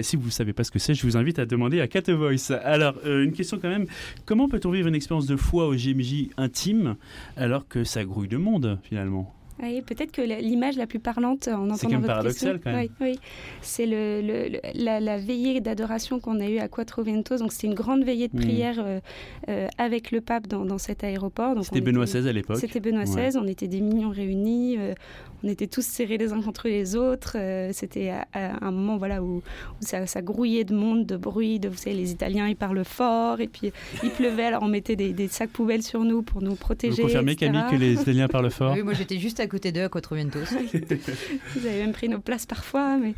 si 0.00 0.16
vous 0.16 0.26
ne 0.26 0.30
savez 0.30 0.52
pas 0.52 0.64
ce 0.64 0.70
que 0.70 0.78
c'est, 0.78 0.94
je 0.94 1.02
vous 1.02 1.16
invite 1.16 1.38
à 1.38 1.46
demander 1.46 1.80
à 1.80 1.88
Cat 1.88 2.12
Voice. 2.12 2.52
Alors, 2.62 2.94
une 3.06 3.32
question 3.32 3.58
quand 3.60 3.68
même. 3.68 3.86
Comment 4.24 4.48
peut-on 4.48 4.70
vivre 4.70 4.88
une 4.88 4.94
expérience 4.94 5.23
de 5.26 5.36
foi 5.36 5.66
au 5.66 5.74
GMJ 5.74 6.30
intime 6.36 6.96
alors 7.36 7.68
que 7.68 7.84
ça 7.84 8.04
grouille 8.04 8.28
de 8.28 8.36
monde 8.36 8.78
finalement 8.82 9.34
oui, 9.62 9.82
peut-être 9.82 10.10
que 10.10 10.20
l'image 10.20 10.76
la 10.76 10.86
plus 10.86 10.98
parlante 10.98 11.46
en 11.46 11.52
entendant 11.52 11.76
C'est 11.76 11.86
quand 11.86 11.92
même 11.92 12.04
paradoxal 12.04 12.60
quand 12.60 12.72
même. 12.72 12.88
Oui, 13.00 13.12
oui. 13.12 13.18
c'est 13.60 13.86
le, 13.86 14.58
la, 14.74 15.16
veillée 15.16 15.60
d'adoration 15.60 16.18
qu'on 16.18 16.40
a 16.40 16.48
eue 16.48 16.58
à 16.58 16.68
Quattro 16.68 17.02
Vientos. 17.02 17.38
Donc 17.38 17.52
c'était 17.52 17.68
une 17.68 17.74
grande 17.74 18.04
veillée 18.04 18.28
de 18.28 18.36
hmm. 18.36 18.40
prière 18.40 18.76
euh, 18.78 19.00
euh, 19.48 19.68
avec 19.78 20.10
le 20.10 20.20
pape 20.20 20.48
dans, 20.48 20.64
dans 20.64 20.78
cet 20.78 21.04
aéroport. 21.04 21.54
C'était 21.64 21.80
Benoît 21.80 22.04
XVI 22.04 22.28
à 22.28 22.32
l'époque. 22.32 22.58
C'était 22.58 22.80
Benoît 22.80 23.04
XVI. 23.04 23.38
On 23.38 23.46
était 23.46 23.68
des 23.68 23.80
millions 23.80 24.10
réunis. 24.10 24.76
Euh, 24.76 24.94
on 25.44 25.48
était 25.48 25.66
tous 25.66 25.84
serrés 25.84 26.16
les 26.18 26.32
uns 26.32 26.40
contre 26.40 26.68
les 26.68 26.96
autres. 26.96 27.36
c'était 27.72 28.12
un 28.34 28.70
moment 28.70 28.96
voilà 28.96 29.22
où, 29.22 29.42
ça, 29.80 30.22
grouillait 30.22 30.64
de 30.64 30.74
monde, 30.74 31.06
de 31.06 31.16
bruit. 31.16 31.60
De, 31.60 31.68
vous 31.68 31.76
savez, 31.76 31.96
les 31.96 32.10
Italiens 32.10 32.48
ils 32.48 32.56
parlent 32.56 32.84
fort 32.84 33.40
et 33.40 33.48
puis 33.48 33.72
il 34.02 34.10
pleuvait. 34.10 34.44
Alors 34.44 34.62
on 34.62 34.68
mettait 34.68 34.96
des, 34.96 35.28
sacs 35.28 35.50
poubelles 35.50 35.82
sur 35.82 36.04
nous 36.04 36.22
pour 36.22 36.42
nous 36.42 36.54
protéger. 36.54 37.02
Vous 37.02 37.08
confirmez 37.08 37.36
Camille 37.36 37.64
que 37.70 37.76
les 37.76 37.94
Italiens 37.94 38.28
parlent 38.28 38.50
fort 38.50 38.72
Oui, 38.74 38.82
moi 38.82 38.94
j'étais 38.94 39.18
juste 39.18 39.40
à 39.40 39.46
côté 39.46 39.72
d'eux 39.72 39.84
à 39.84 39.88
Quattrovientos. 39.88 40.40
Vous 40.40 41.66
avez 41.66 41.80
même 41.80 41.92
pris 41.92 42.08
nos 42.08 42.20
places 42.20 42.46
parfois. 42.46 42.96
Mais... 42.96 43.14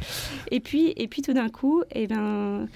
Et, 0.50 0.61
puis, 0.61 0.92
et 0.97 1.09
puis 1.09 1.23
tout 1.23 1.33
d'un 1.33 1.49
coup, 1.49 1.83
eh 1.92 2.06
ben, 2.06 2.18
euh, 2.18 2.66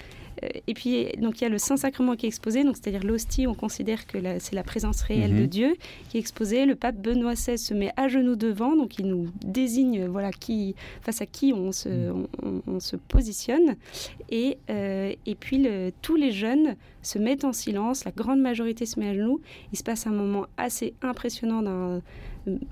et 0.67 0.73
puis, 0.73 1.07
donc, 1.17 1.39
il 1.39 1.43
y 1.43 1.47
a 1.47 1.49
le 1.49 1.57
Saint-Sacrement 1.57 2.15
qui 2.15 2.25
est 2.25 2.29
exposé, 2.29 2.63
donc 2.63 2.75
c'est-à-dire 2.77 3.03
l'hostie, 3.03 3.47
on 3.47 3.53
considère 3.53 4.07
que 4.07 4.17
c'est 4.39 4.55
la 4.55 4.63
présence 4.63 5.01
réelle 5.01 5.35
de 5.35 5.41
mhm. 5.41 5.47
Dieu 5.47 5.75
qui 6.09 6.17
est 6.17 6.19
exposée. 6.19 6.65
Le 6.65 6.75
pape 6.75 6.95
Benoît 6.95 7.33
XVI 7.33 7.57
se 7.57 7.73
met 7.73 7.91
à 7.97 8.07
genoux 8.07 8.35
devant, 8.35 8.75
donc 8.75 8.97
il 8.97 9.05
nous 9.07 9.29
désigne 9.43 10.07
voilà, 10.07 10.31
qui, 10.31 10.75
face 11.01 11.21
à 11.21 11.25
qui 11.25 11.53
on 11.53 11.71
se, 11.71 11.89
mhm. 11.89 12.27
on, 12.67 12.79
se 12.79 12.95
positionne. 12.95 13.75
Et, 14.29 14.57
euh, 14.69 15.13
et 15.25 15.35
puis, 15.35 15.57
le, 15.57 15.91
tous 16.01 16.15
les 16.15 16.31
jeunes 16.31 16.75
se 17.01 17.19
mettent 17.19 17.45
en 17.45 17.53
silence, 17.53 18.05
la 18.05 18.11
grande 18.11 18.39
majorité 18.39 18.85
se 18.85 18.99
met 18.99 19.09
à 19.09 19.13
genoux. 19.13 19.41
Il 19.71 19.77
se 19.77 19.83
passe 19.83 20.07
un 20.07 20.11
moment 20.11 20.45
assez 20.57 20.93
impressionnant 21.01 21.61
d'un 21.61 22.01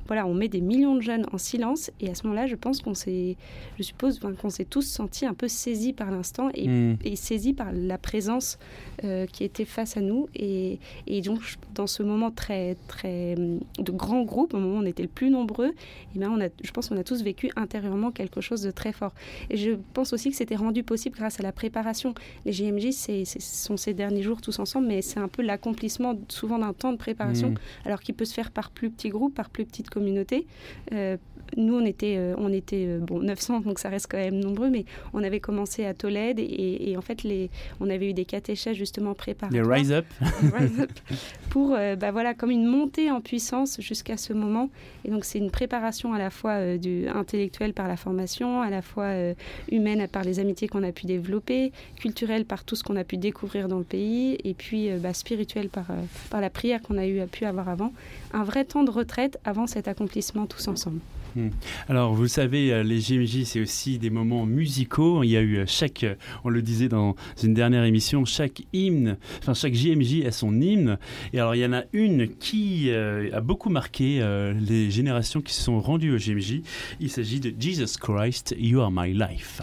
voilà, 0.07 0.25
on 0.25 0.33
met 0.33 0.47
des 0.47 0.61
millions 0.61 0.95
de 0.95 1.01
jeunes 1.01 1.25
en 1.31 1.37
silence 1.37 1.91
et 1.99 2.09
à 2.09 2.15
ce 2.15 2.23
moment-là, 2.23 2.47
je 2.47 2.55
pense 2.55 2.81
qu'on 2.81 2.95
s'est, 2.95 3.37
je 3.77 3.83
suppose, 3.83 4.19
qu'on 4.41 4.49
s'est 4.49 4.65
tous 4.65 4.81
sentis 4.81 5.25
un 5.25 5.33
peu 5.33 5.47
saisis 5.47 5.93
par 5.93 6.09
l'instant 6.09 6.49
et, 6.53 6.67
hmm. 6.67 6.97
saisis 7.15 7.53
par 7.53 7.71
la 7.71 7.97
présence 7.97 8.57
euh, 9.03 9.25
qui 9.27 9.43
était 9.43 9.65
face 9.65 9.97
à 9.97 10.01
nous 10.01 10.27
et, 10.35 10.79
donc 11.21 11.39
dans 11.75 11.87
ce 11.87 12.01
moment 12.01 12.31
très 12.31 12.75
très 12.87 13.35
de 13.35 13.91
grand 13.91 14.23
groupe, 14.23 14.53
au 14.53 14.57
moment 14.57 14.79
où 14.79 14.81
on 14.81 14.85
était 14.85 15.03
le 15.03 15.09
plus 15.09 15.29
nombreux, 15.29 15.67
et 15.67 15.73
eh 16.15 16.19
ben 16.19 16.31
on 16.31 16.41
a, 16.41 16.47
je 16.63 16.71
pense 16.71 16.89
qu'on 16.89 16.97
a 16.97 17.03
tous 17.03 17.21
vécu 17.21 17.51
intérieurement 17.55 18.11
quelque 18.11 18.41
chose 18.41 18.61
de 18.61 18.71
très 18.71 18.91
fort. 18.91 19.13
Et 19.49 19.57
je 19.57 19.71
pense 19.93 20.13
aussi 20.13 20.31
que 20.31 20.35
c'était 20.35 20.55
rendu 20.55 20.83
possible 20.83 21.15
grâce 21.17 21.39
à 21.39 21.43
la 21.43 21.51
préparation. 21.51 22.13
Les 22.45 22.53
JMJ, 22.53 22.91
c'est, 22.91 23.25
sont 23.25 23.77
ces 23.77 23.93
derniers 23.93 24.23
jours 24.23 24.41
tous 24.41 24.57
ensemble, 24.59 24.87
mais 24.87 25.01
c'est 25.01 25.19
un 25.19 25.27
peu 25.27 25.43
l'accomplissement 25.43 26.15
souvent 26.29 26.57
d'un 26.57 26.73
temps 26.73 26.91
de 26.91 26.97
préparation, 26.97 27.49
hmm. 27.51 27.85
alors 27.85 27.99
qu'il 27.99 28.15
peut 28.15 28.25
se 28.25 28.33
faire 28.33 28.51
par 28.51 28.71
plus 28.71 28.89
petits 28.89 29.09
groupes, 29.09 29.35
par 29.35 29.49
plus 29.49 29.58
petite 29.65 29.89
communauté. 29.89 30.45
Euh, 31.57 31.61
nous, 31.61 31.75
on 31.75 31.85
était, 31.85 32.15
euh, 32.17 32.35
on 32.37 32.51
était 32.51 32.85
euh, 32.87 32.99
bon, 32.99 33.19
900, 33.19 33.61
donc 33.61 33.79
ça 33.79 33.89
reste 33.89 34.07
quand 34.09 34.17
même 34.17 34.39
nombreux, 34.39 34.69
mais 34.69 34.85
on 35.13 35.23
avait 35.23 35.39
commencé 35.39 35.85
à 35.85 35.93
Tolède 35.93 36.39
et, 36.39 36.95
en 36.97 37.01
fait, 37.01 37.23
les, 37.23 37.49
on 37.79 37.89
avait 37.89 38.09
eu 38.09 38.13
des 38.13 38.25
catéchèses 38.25 38.75
justement 38.75 39.13
préparées. 39.13 39.53
Les 39.53 39.61
Rise 39.61 39.91
Up. 39.91 40.05
pour, 41.49 41.69
bah 41.69 42.11
voilà, 42.11 42.33
comme 42.33 42.51
une 42.51 42.65
montée 42.65 43.11
en 43.11 43.21
puissance 43.21 43.79
jusqu'à 43.81 44.17
ce 44.17 44.33
moment. 44.33 44.69
Et 45.05 45.09
donc, 45.09 45.25
c'est 45.25 45.39
une 45.39 45.51
préparation 45.51 46.13
à 46.13 46.19
la 46.19 46.29
fois 46.29 46.77
du 46.77 47.07
intellectuelle 47.07 47.73
par 47.73 47.87
la 47.87 47.97
formation, 47.97 48.61
à 48.61 48.69
la 48.69 48.81
fois 48.81 49.13
humaine 49.71 50.07
par 50.07 50.23
les 50.23 50.39
amitiés 50.39 50.67
qu'on 50.67 50.83
a 50.83 50.91
pu 50.91 51.05
développer, 51.05 51.71
culturelle 51.99 52.45
par 52.45 52.63
tout 52.63 52.75
ce 52.75 52.83
qu'on 52.83 52.95
a 52.95 53.03
pu 53.03 53.17
découvrir 53.17 53.67
dans 53.67 53.79
le 53.79 53.83
pays, 53.83 54.37
et 54.43 54.53
puis 54.53 54.89
bah, 54.99 55.13
spirituelle 55.13 55.69
par, 55.69 55.87
par 56.29 56.41
la 56.41 56.49
prière 56.49 56.81
qu'on 56.81 56.97
a 56.97 57.07
eu, 57.07 57.25
pu 57.27 57.45
avoir 57.45 57.69
avant. 57.69 57.93
Un 58.33 58.43
vrai 58.43 58.65
temps 58.65 58.83
de 58.83 58.91
retraite 58.91 59.39
avant 59.45 59.67
cet 59.67 59.87
accomplissement 59.87 60.45
tous 60.45 60.67
ensemble. 60.67 60.99
Hmm. 61.35 61.49
Alors, 61.87 62.13
vous 62.13 62.27
savez, 62.27 62.73
euh, 62.73 62.83
les 62.83 62.99
GMJ, 62.99 63.43
c'est 63.43 63.59
aussi 63.59 63.99
des 63.99 64.09
moments 64.09 64.45
musicaux. 64.45 65.23
Il 65.23 65.29
y 65.29 65.37
a 65.37 65.41
eu 65.41 65.57
euh, 65.57 65.63
chaque, 65.67 66.03
euh, 66.03 66.15
on 66.43 66.49
le 66.49 66.61
disait 66.61 66.89
dans 66.89 67.15
une 67.43 67.53
dernière 67.53 67.83
émission, 67.83 68.25
chaque 68.25 68.61
hymne, 68.73 69.17
enfin 69.39 69.53
chaque 69.53 69.73
JMJ 69.73 70.25
a 70.25 70.31
son 70.31 70.59
hymne. 70.59 70.97
Et 71.33 71.39
alors, 71.39 71.55
il 71.55 71.59
y 71.59 71.65
en 71.65 71.73
a 71.73 71.83
une 71.93 72.27
qui 72.27 72.91
a 72.91 73.41
beaucoup 73.41 73.69
marqué 73.69 74.21
les 74.59 74.89
générations 74.91 75.41
qui 75.41 75.53
se 75.53 75.61
sont 75.61 75.79
rendues 75.79 76.13
au 76.13 76.17
GMJ. 76.17 76.61
Il 76.99 77.09
s'agit 77.09 77.39
de 77.39 77.53
Jesus 77.57 77.97
Christ, 77.99 78.55
You 78.57 78.79
Are 78.81 78.91
My 78.91 79.13
Life. 79.13 79.61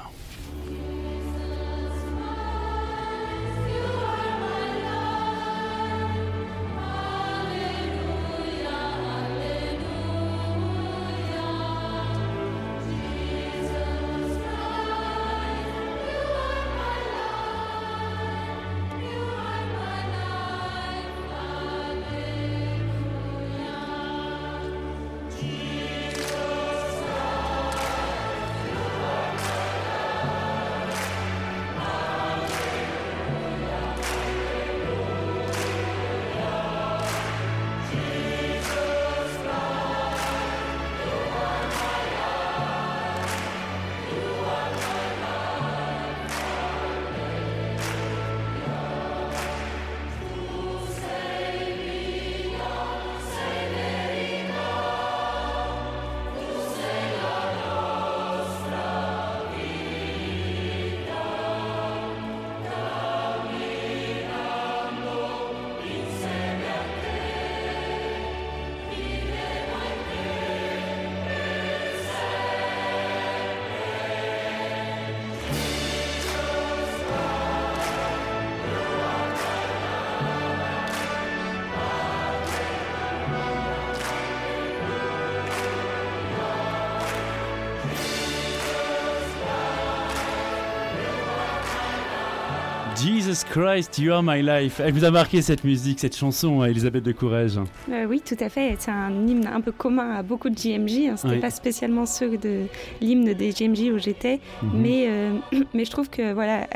Jesus 92.96 93.44
Christ, 93.44 93.98
You 93.98 94.12
Are 94.12 94.22
My 94.22 94.40
Life. 94.40 94.80
Elle 94.80 94.94
vous 94.94 95.04
a 95.04 95.10
marqué 95.10 95.42
cette 95.42 95.64
musique, 95.64 96.00
cette 96.00 96.16
chanson, 96.16 96.64
Elisabeth 96.64 97.04
de 97.04 97.12
Courage 97.12 97.58
euh, 97.90 98.06
Oui, 98.06 98.22
tout 98.24 98.36
à 98.40 98.48
fait. 98.48 98.74
C'est 98.78 98.90
un 98.90 99.10
hymne 99.26 99.46
un 99.46 99.60
peu 99.60 99.72
commun 99.72 100.14
à 100.14 100.22
beaucoup 100.22 100.48
de 100.48 100.56
JMJ. 100.56 101.10
Hein. 101.10 101.16
Ce 101.16 101.26
n'était 101.26 101.40
pas 101.40 101.50
spécialement 101.50 102.06
ceux 102.06 102.38
de 102.38 102.62
l'hymne 103.02 103.34
des 103.34 103.52
JMJ 103.52 103.90
où 103.92 103.98
j'étais. 103.98 104.40
Mhm. 104.62 104.70
mais, 104.74 105.06
euh, 105.08 105.32
mais 105.74 105.84
je 105.84 105.90
trouve 105.90 106.08
que 106.08 106.32
voilà, 106.32 106.66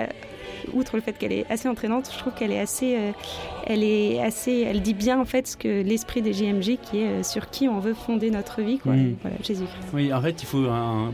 outre 0.73 0.97
le 0.97 1.03
fait 1.03 1.13
qu'elle 1.13 1.33
est 1.33 1.47
assez 1.51 1.69
entraînante, 1.69 2.11
je 2.13 2.19
trouve 2.19 2.33
qu'elle 2.35 2.53
est 2.53 2.61
assez, 2.61 2.97
elle 3.67 3.83
est 3.83 4.21
assez, 4.21 4.65
elle 4.67 4.83
dit 4.83 4.95
bien 4.95 5.21
en 5.21 5.25
fait 5.25 5.47
ce 5.47 5.57
que 5.57 5.83
l'esprit 5.83 6.23
des 6.23 6.33
JMJ 6.33 6.79
qui 6.83 6.99
est 6.99 7.23
sur 7.23 7.51
qui 7.51 7.69
on 7.69 7.81
veut 7.81 7.95
fonder 7.95 8.31
notre 8.31 8.63
vie, 8.63 8.79
quoi. 8.79 8.95
Voilà, 9.23 9.37
Jésus. 9.43 9.65
Oui, 9.93 10.13
en 10.13 10.21
fait, 10.21 10.43
il 10.43 10.47
faut, 10.47 10.67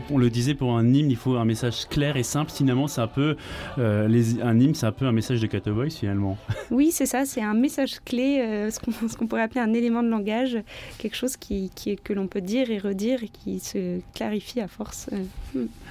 on 0.09 0.17
le 0.17 0.29
disait 0.29 0.53
pour 0.53 0.77
un 0.77 0.93
hymne, 0.93 1.11
il 1.11 1.17
faut 1.17 1.35
un 1.35 1.45
message 1.45 1.87
clair 1.87 2.17
et 2.17 2.23
simple. 2.23 2.51
Finalement, 2.51 2.87
c'est 2.87 3.01
un 3.01 3.07
peu, 3.07 3.35
les, 3.77 4.41
un 4.41 4.59
hymne, 4.59 4.75
c'est 4.75 4.85
un 4.85 4.91
peu 4.91 5.05
un 5.05 5.11
message 5.11 5.41
de 5.41 5.47
Catovoice 5.47 5.97
finalement. 5.99 6.37
Oui, 6.69 6.91
c'est 6.91 7.05
ça, 7.05 7.25
c'est 7.25 7.41
un 7.41 7.53
message 7.53 8.01
clé, 8.03 8.69
ce 8.69 9.17
qu'on 9.17 9.27
pourrait 9.27 9.41
appeler 9.41 9.61
un 9.61 9.73
élément 9.73 10.03
de 10.03 10.09
langage, 10.09 10.57
quelque 10.97 11.15
chose 11.15 11.37
qui, 11.37 11.71
qui 11.73 11.95
que 11.95 12.13
l'on 12.13 12.27
peut 12.27 12.41
dire 12.41 12.69
et 12.69 12.77
redire 12.77 13.23
et 13.23 13.29
qui 13.29 13.59
se 13.59 13.99
clarifie 14.13 14.59
à 14.59 14.67
force. 14.67 15.09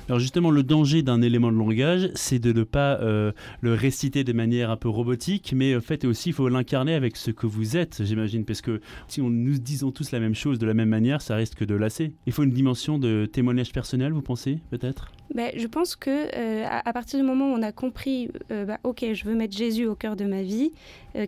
Alors 0.09 0.19
justement, 0.19 0.51
le 0.51 0.63
danger 0.63 1.03
d'un 1.03 1.23
élément 1.23 1.51
de 1.51 1.57
langage, 1.57 2.11
c'est 2.15 2.39
de 2.39 2.53
ne 2.53 2.63
pas 2.63 3.01
euh, 3.01 3.33
le 3.61 3.75
réciter 3.75 4.25
de 4.25 4.33
manière 4.33 4.71
un 4.71 4.77
peu 4.77 4.89
robotique, 4.89 5.53
mais 5.55 5.77
en 5.77 5.81
fait 5.81 6.05
aussi, 6.05 6.31
il 6.31 6.33
faut 6.33 6.49
l'incarner 6.49 6.95
avec 6.95 7.17
ce 7.17 7.31
que 7.31 7.47
vous 7.47 7.77
êtes, 7.77 8.03
j'imagine, 8.05 8.45
parce 8.45 8.61
que 8.61 8.81
si 9.09 9.21
on, 9.21 9.31
nous 9.31 9.59
disons 9.59 9.91
tous 9.91 10.13
la 10.13 10.21
même 10.21 10.35
chose 10.35 10.59
de 10.59 10.67
la 10.67 10.75
même 10.75 10.89
manière, 10.89 11.23
ça 11.23 11.37
risque 11.37 11.65
de 11.65 11.75
lasser. 11.75 12.13
Il 12.27 12.33
faut 12.33 12.43
une 12.43 12.53
dimension 12.53 12.99
de 12.99 13.27
témoignage 13.27 13.73
personnel, 13.73 14.13
vous 14.13 14.23
pensez, 14.23 14.59
peut-être? 14.71 15.13
Ben, 15.35 15.51
Je 15.57 15.67
pense 15.67 15.97
que 15.97 16.11
euh, 16.11 16.65
à, 16.67 16.93
partir 16.93 17.19
du 17.19 17.25
moment 17.25 17.53
où 17.53 17.57
on 17.57 17.63
a 17.63 17.73
compris, 17.73 18.31
euh, 18.51 18.65
bah, 18.65 18.79
ok, 18.85 19.05
je 19.13 19.25
veux 19.25 19.35
mettre 19.35 19.57
Jésus 19.57 19.87
au 19.87 19.95
cœur 19.95 20.17
de 20.17 20.25
ma 20.25 20.43
vie, 20.43 20.73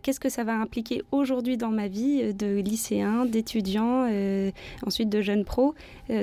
qu'est-ce 0.03 0.21
que 0.21 0.29
ça 0.29 0.45
va 0.45 0.55
impliquer 0.55 1.03
aujourd'hui 1.13 1.57
dans 1.57 1.71
ma 1.71 1.89
vie 1.89 2.35
de 2.35 2.61
lycéen, 2.61 3.25
d'étudiant, 3.25 4.07
ensuite 4.87 5.09
de 5.09 5.23
jeune 5.23 5.47
pro, 5.47 5.75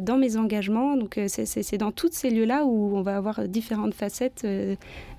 dans 0.04 0.18
mes 0.18 0.38
engagements? 0.38 0.96
Donc 0.96 1.20
c'est 1.28 1.78
dans 1.80 1.92
toutes 1.92 2.14
ces 2.14 2.30
lieux 2.30 2.46
là 2.46 2.64
où 2.64 2.96
on 2.96 3.02
va 3.02 3.18
avoir 3.18 3.48
différentes 3.48 3.96
facettes. 3.96 4.44
Euh, 4.46 4.76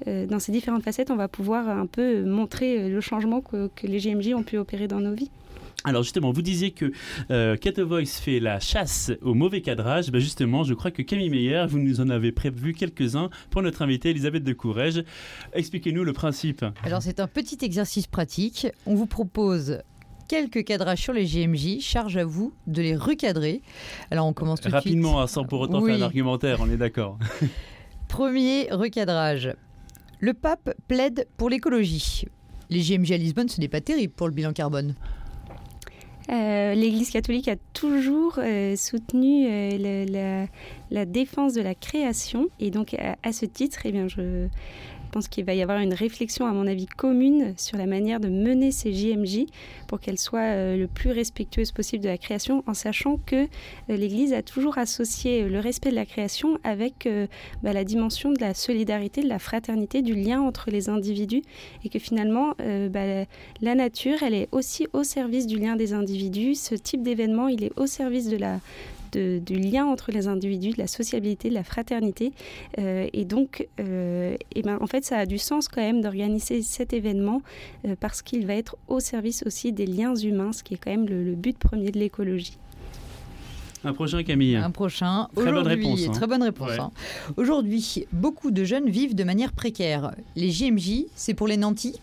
euh, 0.07 0.27
dans 0.27 0.39
ces 0.39 0.53
facettes, 0.81 1.11
on 1.11 1.16
va 1.16 1.29
pouvoir 1.29 1.68
un 1.68 1.87
peu 1.87 2.24
montrer 2.24 2.88
le 2.88 3.00
changement 3.00 3.40
que, 3.40 3.70
les 3.83 3.98
GMJ 3.98 4.35
ont 4.35 4.42
pu 4.42 4.59
opérer 4.59 4.88
dans 4.88 5.00
nos 5.00 5.14
vies. 5.14 5.31
Alors 5.85 6.02
justement, 6.02 6.33
vous 6.33 6.42
disiez 6.42 6.72
que 6.72 6.90
euh, 7.31 7.57
Voice 7.79 8.20
fait 8.20 8.40
la 8.40 8.59
chasse 8.59 9.12
au 9.22 9.35
mauvais 9.35 9.61
cadrage. 9.61 10.11
Ben 10.11 10.20
justement, 10.20 10.64
je 10.64 10.74
crois 10.74 10.90
que 10.90 11.02
Camille 11.02 11.31
Meyer, 11.31 11.66
vous 11.68 11.79
nous 11.79 12.00
en 12.00 12.09
avez 12.09 12.33
prévu 12.33 12.72
quelques-uns 12.72 13.31
pour 13.50 13.62
notre 13.62 13.83
invitée 13.83 14.11
Elisabeth 14.11 14.42
de 14.42 14.52
Courrèges. 14.52 15.05
Expliquez-nous 15.52 16.02
le 16.02 16.12
principe. 16.12 16.64
Alors 16.83 17.02
c'est 17.02 17.20
un 17.20 17.29
petit 17.29 17.59
exercice 17.64 18.09
pratique. 18.09 18.66
On 18.87 18.96
vous 18.96 19.07
propose 19.07 19.81
quelques 20.29 20.64
cadrages 20.64 21.02
sur 21.02 21.12
les 21.12 21.24
GMJ. 21.24 21.81
Charge 21.81 22.16
à 22.16 22.24
vous 22.24 22.52
de 22.66 22.83
les 22.83 22.96
recadrer. 22.96 23.62
Alors 24.11 24.26
on 24.26 24.33
commence 24.33 24.61
tout 24.61 24.70
Rapidement, 24.70 25.20
de 25.22 25.26
suite. 25.26 25.35
sans 25.35 25.44
pour 25.44 25.61
autant 25.61 25.85
faire 25.85 25.96
un 25.96 26.02
argumentaire, 26.02 26.59
on 26.61 26.70
est 26.70 26.76
d'accord. 26.76 27.18
Premier 28.09 28.68
recadrage. 28.72 29.55
Le 30.20 30.33
pape 30.33 30.74
plaide 30.88 31.29
pour 31.37 31.50
l'écologie. 31.50 32.24
Les 32.70 32.81
GMJ 32.81 33.12
à 33.12 33.16
Lisbonne, 33.16 33.48
ce 33.48 33.61
n'est 33.61 33.68
pas 33.68 33.81
terrible 33.81 34.12
pour 34.12 34.26
le 34.26 34.35
bilan 34.35 34.52
carbone. 34.52 34.94
Euh, 36.31 36.74
L'Église 36.74 37.11
catholique 37.11 37.46
a 37.46 37.57
toujours 37.72 38.38
euh, 38.38 38.74
soutenu 38.74 39.46
euh, 39.48 40.46
la, 40.90 41.05
défense 41.05 41.52
de 41.52 41.62
la 41.62 41.74
création 41.76 42.48
et 42.59 42.70
donc 42.70 42.94
à, 42.94 43.33
ce 43.33 43.46
titre, 43.46 43.81
eh 43.85 43.92
bien, 43.92 44.09
je 44.09 44.48
pense 45.16 45.29
qu'il 45.29 45.46
va 45.46 45.55
y 45.55 45.62
avoir 45.62 45.79
une 45.79 45.94
réflexion, 45.94 46.44
à 46.44 46.52
mon 46.52 46.66
avis, 46.66 46.85
commune 46.85 47.55
sur 47.57 47.79
la 47.79 47.87
manière 47.87 48.20
de 48.20 48.29
mener 48.29 48.70
ces 48.70 48.92
JMJ 48.92 49.46
pour 49.88 49.98
qu'elles 49.98 50.18
soient 50.18 50.40
euh, 50.40 50.76
le 50.76 50.88
plus 50.88 51.11
respectueuses 51.11 51.72
possible 51.72 52.05
de 52.05 52.11
la 52.11 52.18
création, 52.18 52.62
en 52.66 52.74
sachant 52.74 53.18
que 53.24 53.37
euh, 53.37 53.46
l'Église 53.88 54.35
a 54.35 54.42
toujours 54.42 54.76
associé 54.76 55.44
euh, 55.44 55.48
le 55.48 55.59
respect 55.59 55.88
de 55.88 55.94
la 55.94 56.05
création 56.05 56.59
avec 56.64 57.09
bah, 57.62 57.72
la 57.72 57.85
dimension 57.85 58.31
de 58.31 58.38
la 58.40 58.52
solidarité, 58.52 59.22
de 59.22 59.29
la 59.29 59.38
fraternité, 59.38 60.02
du 60.02 60.14
lien 60.14 60.42
entre 60.42 60.70
les 60.70 60.90
individus, 60.90 61.42
et 61.83 61.88
que 61.88 61.98
finalement, 61.98 62.55
bah, 62.59 63.24
la 63.62 63.74
nature, 63.74 64.22
elle 64.22 64.35
est 64.35 64.48
aussi 64.52 64.87
au 64.92 65.02
service 65.02 65.46
du 65.46 65.59
lien 65.59 65.76
des 65.76 65.94
individus. 65.94 66.57
Ce 66.57 66.74
type 66.74 67.02
d'événement, 67.02 67.48
il 67.48 67.64
est 67.64 67.72
au 67.79 67.87
service 67.87 68.29
de 68.29 68.37
la 68.37 68.61
du 69.16 69.55
lien 69.55 69.87
entre 69.87 70.12
les 70.12 70.29
individus, 70.29 70.70
de 70.70 70.79
la 70.79 70.87
sociabilité, 70.87 71.48
de 71.48 71.55
la 71.55 71.64
fraternité. 71.64 72.33
Euh, 72.79 73.07
et 73.12 73.24
donc, 73.24 73.68
euh, 73.81 74.37
eh 74.55 74.62
ben, 74.62 74.79
en 74.81 74.87
fait, 74.87 75.05
ça 75.05 75.18
a 75.18 75.26
du 75.26 75.38
sens 75.38 75.68
quand 75.68 75.81
même 75.81 76.00
d'organiser 76.00 76.62
cet 76.62 76.92
événement 76.92 77.42
euh, 77.87 77.96
parce 77.98 78.22
qu'il 78.22 78.46
va 78.46 78.55
être 78.55 78.76
au 78.88 79.00
service 79.00 79.42
aussi 79.46 79.72
des 79.72 79.87
liens 79.87 80.14
humains, 80.14 80.52
ce 80.52 80.62
qui 80.62 80.74
est 80.74 80.79
quand 80.79 80.90
même 80.90 81.07
le, 81.07 81.35
but 81.35 81.59
premier 81.59 81.90
de 81.90 81.98
l'écologie. 81.98 82.59
Un 83.85 83.92
prochain, 83.92 84.22
Camille? 84.22 84.57
Un 84.57 84.70
prochain. 84.70 85.29
Très 85.35 85.52
bonne 85.52 85.66
réponse. 85.66 86.00
Hein. 86.09 86.12
Très 86.12 86.26
bonne 86.26 86.42
réponse. 86.42 86.79
Hein. 86.79 86.90
Aujourd'hui, 87.37 88.07
beaucoup 88.12 88.50
de 88.50 88.64
jeunes 88.64 88.88
vivent 88.88 89.14
de 89.14 89.22
manière 89.22 89.52
précaire. 89.52 90.12
Les 90.35 90.50
JMJ, 90.50 91.05
c'est 91.14 91.35
pour 91.35 91.46
les 91.46 91.57
nantis? 91.57 92.00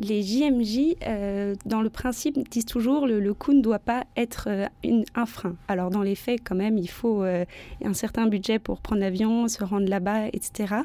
Les 0.00 0.22
JMJ, 0.22 0.96
euh, 1.06 1.54
dans 1.66 1.82
le 1.82 1.90
principe, 1.90 2.48
disent 2.48 2.66
toujours 2.66 3.06
le, 3.06 3.20
le 3.20 3.34
coût 3.34 3.52
ne 3.52 3.60
doit 3.60 3.78
pas 3.78 4.04
être 4.16 4.48
euh, 4.48 4.66
un 5.14 5.26
frein. 5.26 5.56
Alors 5.66 5.90
dans 5.90 6.02
les 6.02 6.14
faits, 6.14 6.40
quand 6.44 6.54
même, 6.54 6.78
il 6.78 6.88
faut 6.88 7.22
euh, 7.22 7.44
un 7.84 7.94
certain 7.94 8.26
budget 8.26 8.58
pour 8.58 8.80
prendre 8.80 9.00
l'avion, 9.00 9.48
se 9.48 9.62
rendre 9.64 9.88
là-bas, 9.88 10.28
etc. 10.28 10.76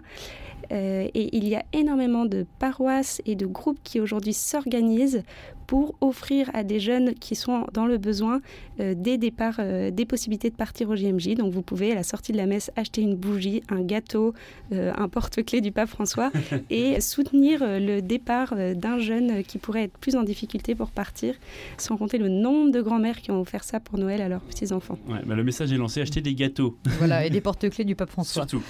et 0.72 1.36
il 1.36 1.48
y 1.48 1.56
a 1.56 1.64
énormément 1.74 2.26
de 2.26 2.46
paroisses 2.60 3.22
et 3.26 3.36
de 3.36 3.46
groupes 3.46 3.80
qui 3.84 4.00
aujourd'hui 4.00 4.34
s'organisent 4.34 5.24
pour 5.68 5.96
offrir 6.02 6.50
à 6.54 6.64
des 6.64 6.80
jeunes 6.80 7.14
qui 7.16 7.36
sont 7.36 7.66
dans 7.74 7.86
le 7.86 7.98
besoin 7.98 8.42
euh, 8.80 8.94
des 8.96 9.18
départs, 9.18 9.56
euh, 9.60 9.92
des 9.92 10.06
possibilités 10.06 10.50
de 10.50 10.56
partir 10.56 10.90
au 10.90 10.96
JMJ. 10.96 11.36
Donc 11.36 11.54
vous 11.54 11.62
pouvez 11.62 11.92
à 11.92 11.96
la 11.96 12.04
sortie 12.04 12.32
de 12.32 12.38
la 12.38 12.46
messe 12.46 12.72
acheter 12.76 13.02
une 13.02 13.16
bougie, 13.16 13.64
un 13.70 13.82
gâteau, 13.82 14.34
euh, 14.72 14.92
un 14.96 15.08
porte-clés 15.08 15.62
du 15.62 15.72
pape 15.72 15.90
François 15.90 16.32
et 16.70 17.00
soutenir 17.02 17.62
le 17.64 18.02
départ 18.02 18.56
d'un 18.76 19.00
jeune 19.00 19.44
qui 19.44 19.58
pourrait 19.58 19.84
être 19.84 19.98
plus 19.98 20.16
en 20.16 20.24
difficulté 20.24 20.76
pour 20.76 20.92
partir, 20.92 21.36
sans 21.78 21.98
compter 21.98 22.18
le 22.18 22.30
nombre 22.30 22.72
de 22.72 22.82
grands-mères 22.82 23.22
qui 23.22 23.32
ont 23.32 23.42
offert 23.42 23.64
ça 23.64 23.80
pour 23.80 23.98
Noël 23.98 24.22
à 24.22 24.30
leurs 24.30 24.42
petits-enfants. 24.42 24.98
Ouais, 25.08 25.20
bah, 25.26 25.36
le 25.36 25.44
message 25.44 25.72
est 25.72 25.78
lancé, 25.78 26.02
acheter 26.02 26.22
des 26.22 26.36
gâteaux. 26.36 26.78
Voilà, 27.00 27.26
et 27.26 27.30
des 27.30 27.42
porte-clés 27.42 27.86
du 27.86 27.96
pape 27.96 28.10
François. 28.10 28.48
Surtout. 28.48 28.64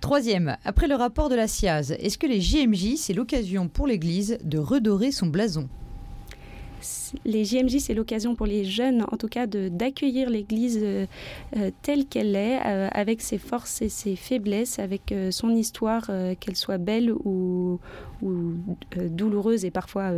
Troisième, 0.00 0.56
après 0.64 0.88
le 0.88 0.94
rapport 0.94 1.21
de 1.28 1.34
la 1.34 1.48
SIAZ, 1.48 1.92
est-ce 1.92 2.18
que 2.18 2.26
les 2.26 2.40
JMJ, 2.40 2.96
c'est 2.96 3.12
l'occasion 3.12 3.68
pour 3.68 3.86
l'Église 3.86 4.38
de 4.42 4.58
redorer 4.58 5.12
son 5.12 5.26
blason? 5.26 5.68
Les 7.24 7.44
JMJ, 7.44 7.78
c'est 7.78 7.94
l'occasion 7.94 8.34
pour 8.34 8.46
les 8.46 8.64
jeunes, 8.64 9.04
en 9.10 9.16
tout 9.16 9.28
cas, 9.28 9.46
d'accueillir 9.46 10.30
l'Église 10.30 10.78
euh, 10.82 11.06
euh, 11.56 11.70
telle 11.82 12.06
qu'elle 12.06 12.34
est, 12.36 12.60
euh, 12.64 12.88
avec 12.92 13.20
ses 13.20 13.38
forces 13.38 13.82
et 13.82 13.88
ses 13.88 14.16
faiblesses, 14.16 14.78
avec 14.78 15.14
son 15.30 15.50
histoire, 15.50 16.10
qu'elle 16.40 16.56
soit 16.56 16.78
belle 16.78 17.12
ou, 17.12 17.78
ou 18.22 18.54
douloureuse 19.10 19.64
et 19.64 19.70
parfois 19.70 20.12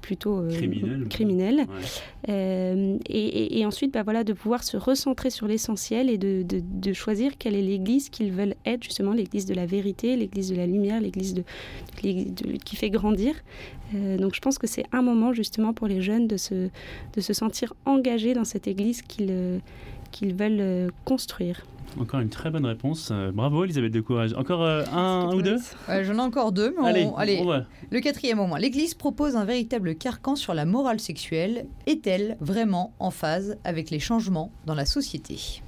plutôt 0.00 0.42
criminelle. 1.10 1.66
Et, 2.28 3.62
ensuite, 3.66 3.92
bah, 3.92 4.02
voilà, 4.02 4.24
de 4.24 4.32
pouvoir 4.32 4.64
se 4.64 4.76
recentrer 4.76 5.30
sur 5.30 5.46
l'essentiel 5.46 6.10
et 6.10 6.18
de, 6.18 6.44
de, 6.44 6.92
choisir 6.92 7.32
quelle 7.38 7.54
est 7.54 7.62
l'Église 7.62 8.08
qu'ils 8.08 8.32
veulent 8.32 8.54
être, 8.64 8.82
justement, 8.82 9.12
l'Église 9.12 9.46
de 9.46 9.54
la 9.54 9.66
vérité, 9.66 10.16
l'Église 10.16 10.50
de 10.50 10.56
la 10.56 10.66
lumière, 10.66 11.00
l'Église 11.00 11.34
de, 11.34 11.44
qui 11.96 12.76
fait 12.76 12.90
grandir. 12.90 13.34
donc 13.92 14.34
je 14.34 14.40
pense 14.40 14.58
que 14.58 14.66
c'est 14.66 14.84
un 14.92 15.02
moment 15.02 15.32
justement 15.32 15.72
pour 15.72 15.86
les 15.86 16.00
jeunes 16.00 16.07
de 16.08 16.36
se, 16.36 16.68
de 17.14 17.20
se 17.20 17.32
sentir 17.32 17.74
engagés 17.84 18.34
dans 18.34 18.44
cette 18.44 18.66
église 18.66 19.02
qu'ils 19.02 19.28
euh, 19.30 19.58
qu'ils 20.10 20.34
veulent 20.34 20.60
euh, 20.60 20.88
construire. 21.04 21.66
Encore 22.00 22.20
une 22.20 22.30
très 22.30 22.50
bonne 22.50 22.64
réponse. 22.64 23.10
Euh, 23.12 23.30
bravo 23.30 23.64
Elisabeth 23.64 23.92
de 23.92 24.00
Courage. 24.00 24.32
Encore 24.34 24.64
un, 24.64 25.34
ou 25.34 25.42
deux 25.42 25.58
J'en 25.86 26.14
ai 26.14 26.20
encore 26.20 26.52
deux, 26.52 26.74
mais 26.80 27.10
allez, 27.16 27.42
le 27.90 28.00
quatrième 28.00 28.40
au 28.40 28.46
moins. 28.46 28.58
L'Église 28.58 28.94
propose 28.94 29.36
un 29.36 29.44
véritable 29.44 29.94
carcan 29.96 30.36
sur 30.36 30.54
la 30.54 30.64
morale 30.64 31.00
sexuelle. 31.00 31.66
Est-elle 31.86 32.36
vraiment 32.40 32.92
en 32.98 33.10
phase 33.10 33.58
avec 33.64 33.90
les 33.90 34.00
changements 34.00 34.50
dans 34.66 34.74
la 34.74 34.86
société? 34.86 35.62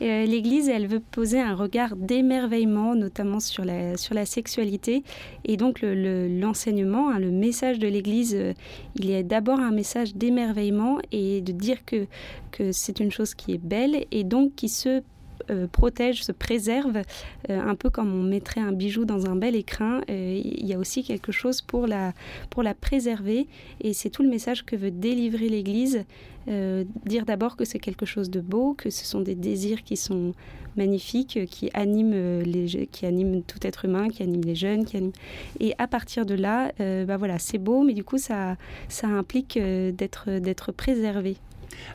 Euh, 0.00 0.24
L'Église, 0.24 0.68
elle 0.68 0.86
veut 0.86 1.00
poser 1.00 1.40
un 1.40 1.54
regard 1.54 1.96
d'émerveillement, 1.96 2.94
notamment 2.94 3.40
sur 3.40 3.64
la, 3.64 3.96
sur 3.96 4.14
la 4.14 4.26
sexualité. 4.26 5.02
Et 5.44 5.56
donc 5.56 5.80
l'enseignement, 5.82 7.10
le, 7.10 7.16
hein, 7.16 7.18
le 7.18 7.30
message 7.30 7.78
de 7.78 7.88
l'Église, 7.88 8.34
euh, 8.34 8.54
il 8.96 9.10
est 9.10 9.22
d'abord 9.22 9.60
un 9.60 9.70
message 9.70 10.14
d'émerveillement 10.14 10.98
et 11.12 11.40
de 11.40 11.52
dire 11.52 11.84
que, 11.84 12.06
que 12.50 12.72
c'est 12.72 13.00
une 13.00 13.10
chose 13.10 13.34
qui 13.34 13.52
est 13.52 13.62
belle 13.62 14.06
et 14.10 14.24
donc 14.24 14.54
qui 14.54 14.68
se 14.68 15.02
euh, 15.50 15.66
protège, 15.66 16.24
se 16.24 16.32
préserve, 16.32 17.02
un 17.48 17.74
peu 17.74 17.90
comme 17.90 18.12
on 18.14 18.22
mettrait 18.22 18.60
un 18.60 18.72
bijou 18.72 19.04
dans 19.04 19.26
un 19.26 19.36
bel 19.36 19.56
écrin. 19.56 20.00
il 20.08 20.66
y 20.66 20.74
a 20.74 20.78
aussi 20.78 21.02
quelque 21.02 21.32
chose 21.32 21.60
pour 21.60 21.86
la, 21.86 22.12
pour 22.50 22.62
la 22.62 22.74
préserver 22.74 23.46
et 23.80 23.92
c'est 23.92 24.10
tout 24.10 24.22
le 24.22 24.28
message 24.28 24.64
que 24.64 24.76
veut 24.76 24.90
délivrer 24.90 25.48
l'Église 25.48 26.04
euh, 26.48 26.84
dire 27.06 27.24
d'abord 27.24 27.56
que 27.56 27.64
c'est 27.64 27.78
quelque 27.78 28.06
chose 28.06 28.28
de 28.28 28.40
beau, 28.40 28.74
que 28.74 28.90
ce 28.90 29.04
sont 29.04 29.20
des 29.20 29.36
désirs 29.36 29.84
qui 29.84 29.96
sont 29.96 30.32
magnifiques, 30.76 31.46
qui 31.46 31.70
animent, 31.72 32.12
euh, 32.14 32.42
les, 32.42 32.86
qui 32.86 33.06
tout 33.46 33.58
être 33.62 33.84
humain, 33.84 34.08
qui 34.08 34.22
animent 34.22 34.44
les 34.44 34.56
jeunes. 34.56 34.84
Qui. 34.84 35.12
Et 35.60 35.74
à 35.78 35.86
partir 35.86 36.26
de 36.26 36.34
là, 36.34 36.72
euh, 36.80 37.04
bah 37.04 37.16
voilà, 37.16 37.38
c'est 37.38 37.58
beau, 37.58 37.84
mais 37.84 37.94
du 37.94 38.02
coup, 38.02 38.18
ça, 38.18 38.56
ça 38.88 39.06
implique 39.06 39.58
d'être 39.58 40.72
préservé. 40.72 41.36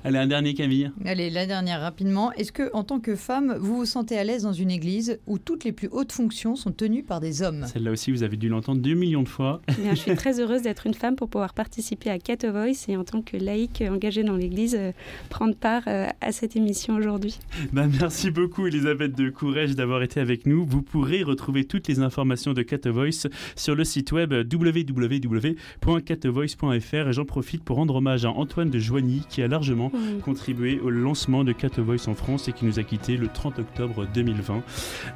Allez, 0.03 0.17
un 0.17 0.27
dernier 0.27 0.53
Camille. 0.53 0.91
Allez, 1.05 1.29
la 1.29 1.45
dernière 1.45 1.81
rapidement. 1.81 2.31
Est-ce 2.33 2.51
que, 2.51 2.69
en 2.73 2.83
tant 2.83 2.99
que 2.99 3.15
femme, 3.15 3.55
vous 3.59 3.77
vous 3.77 3.85
sentez 3.85 4.17
à 4.17 4.23
l'aise 4.23 4.43
dans 4.43 4.53
une 4.53 4.71
église 4.71 5.19
où 5.27 5.37
toutes 5.37 5.63
les 5.63 5.71
plus 5.71 5.89
hautes 5.91 6.11
fonctions 6.11 6.55
sont 6.55 6.71
tenues 6.71 7.03
par 7.03 7.19
des 7.19 7.41
hommes? 7.41 7.65
Celle-là 7.71 7.91
aussi, 7.91 8.11
vous 8.11 8.23
avez 8.23 8.37
dû 8.37 8.49
l'entendre 8.49 8.81
deux 8.81 8.93
millions 8.93 9.23
de 9.23 9.29
fois. 9.29 9.61
Eh 9.69 9.89
je 9.91 9.95
suis 9.95 10.15
très 10.15 10.39
heureuse 10.41 10.63
d'être 10.63 10.87
une 10.87 10.93
femme 10.93 11.15
pour 11.15 11.29
pouvoir 11.29 11.53
participer 11.53 12.09
à 12.09 12.19
Cat 12.19 12.49
Voice 12.49 12.87
et 12.87 12.97
en 12.97 13.03
tant 13.03 13.21
que 13.21 13.37
laïque 13.37 13.83
engagée 13.87 14.23
dans 14.23 14.35
l'église, 14.35 14.75
euh, 14.75 14.91
prendre 15.29 15.55
part 15.55 15.83
euh, 15.87 16.07
à 16.21 16.31
cette 16.31 16.55
émission 16.55 16.95
aujourd'hui. 16.95 17.37
Bah, 17.73 17.85
merci 17.99 18.31
beaucoup, 18.31 18.65
Elisabeth 18.67 19.15
de 19.15 19.29
Courrèges, 19.29 19.75
d'avoir 19.75 20.01
été 20.03 20.19
avec 20.19 20.45
nous. 20.45 20.65
Vous 20.65 20.81
pourrez 20.81 21.23
retrouver 21.23 21.65
toutes 21.65 21.87
les 21.87 21.99
informations 21.99 22.53
de 22.53 22.63
Cat 22.63 22.89
Voice 22.89 23.27
sur 23.55 23.75
le 23.75 23.83
site 23.83 24.11
web 24.11 24.33
www.catvoice.fr 24.33 27.07
et 27.07 27.13
j'en 27.13 27.25
profite 27.25 27.63
pour 27.63 27.77
rendre 27.77 27.95
hommage 27.95 28.25
à 28.25 28.31
Antoine 28.31 28.69
de 28.69 28.79
Joigny 28.79 29.23
qui 29.29 29.41
a 29.41 29.47
largement 29.47 29.66
mmh. 29.75 30.21
contribué 30.23 30.79
au 30.79 30.89
lancement 30.89 31.43
de 31.43 31.51
Cat 31.51 31.79
Voice 31.79 32.07
en 32.07 32.15
France 32.15 32.47
et 32.47 32.53
qui 32.53 32.65
nous 32.65 32.79
a 32.79 32.83
quittés 32.83 33.17
le 33.17 33.27
30 33.27 33.59
octobre 33.59 34.07
2020. 34.13 34.61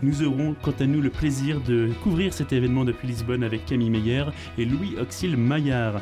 Nous 0.03 0.23
aurons 0.23 0.55
quant 0.61 0.73
à 0.79 0.85
nous 0.85 1.01
le 1.01 1.09
plaisir 1.09 1.61
de 1.61 1.89
couvrir 2.03 2.33
cet 2.33 2.53
événement 2.53 2.85
depuis 2.85 3.07
Lisbonne 3.07 3.43
avec 3.43 3.65
Camille 3.65 3.89
Meyer 3.89 4.25
et 4.57 4.65
Louis 4.65 4.95
Auxil 4.99 5.37
Maillard. 5.37 6.01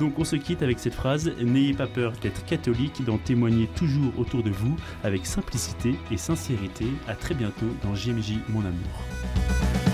Donc 0.00 0.18
on 0.18 0.24
se 0.24 0.36
quitte 0.36 0.62
avec 0.62 0.78
cette 0.78 0.94
phrase 0.94 1.32
N'ayez 1.40 1.74
pas 1.74 1.86
peur 1.86 2.12
d'être 2.20 2.44
catholique, 2.44 3.04
d'en 3.04 3.18
témoigner 3.18 3.68
toujours 3.76 4.12
autour 4.18 4.42
de 4.42 4.50
vous 4.50 4.76
avec 5.04 5.26
simplicité 5.26 5.94
et 6.10 6.16
sincérité. 6.16 6.86
À 7.06 7.14
très 7.14 7.34
bientôt 7.34 7.66
dans 7.82 7.94
JMJ 7.94 8.34
Mon 8.48 8.60
Amour. 8.60 9.87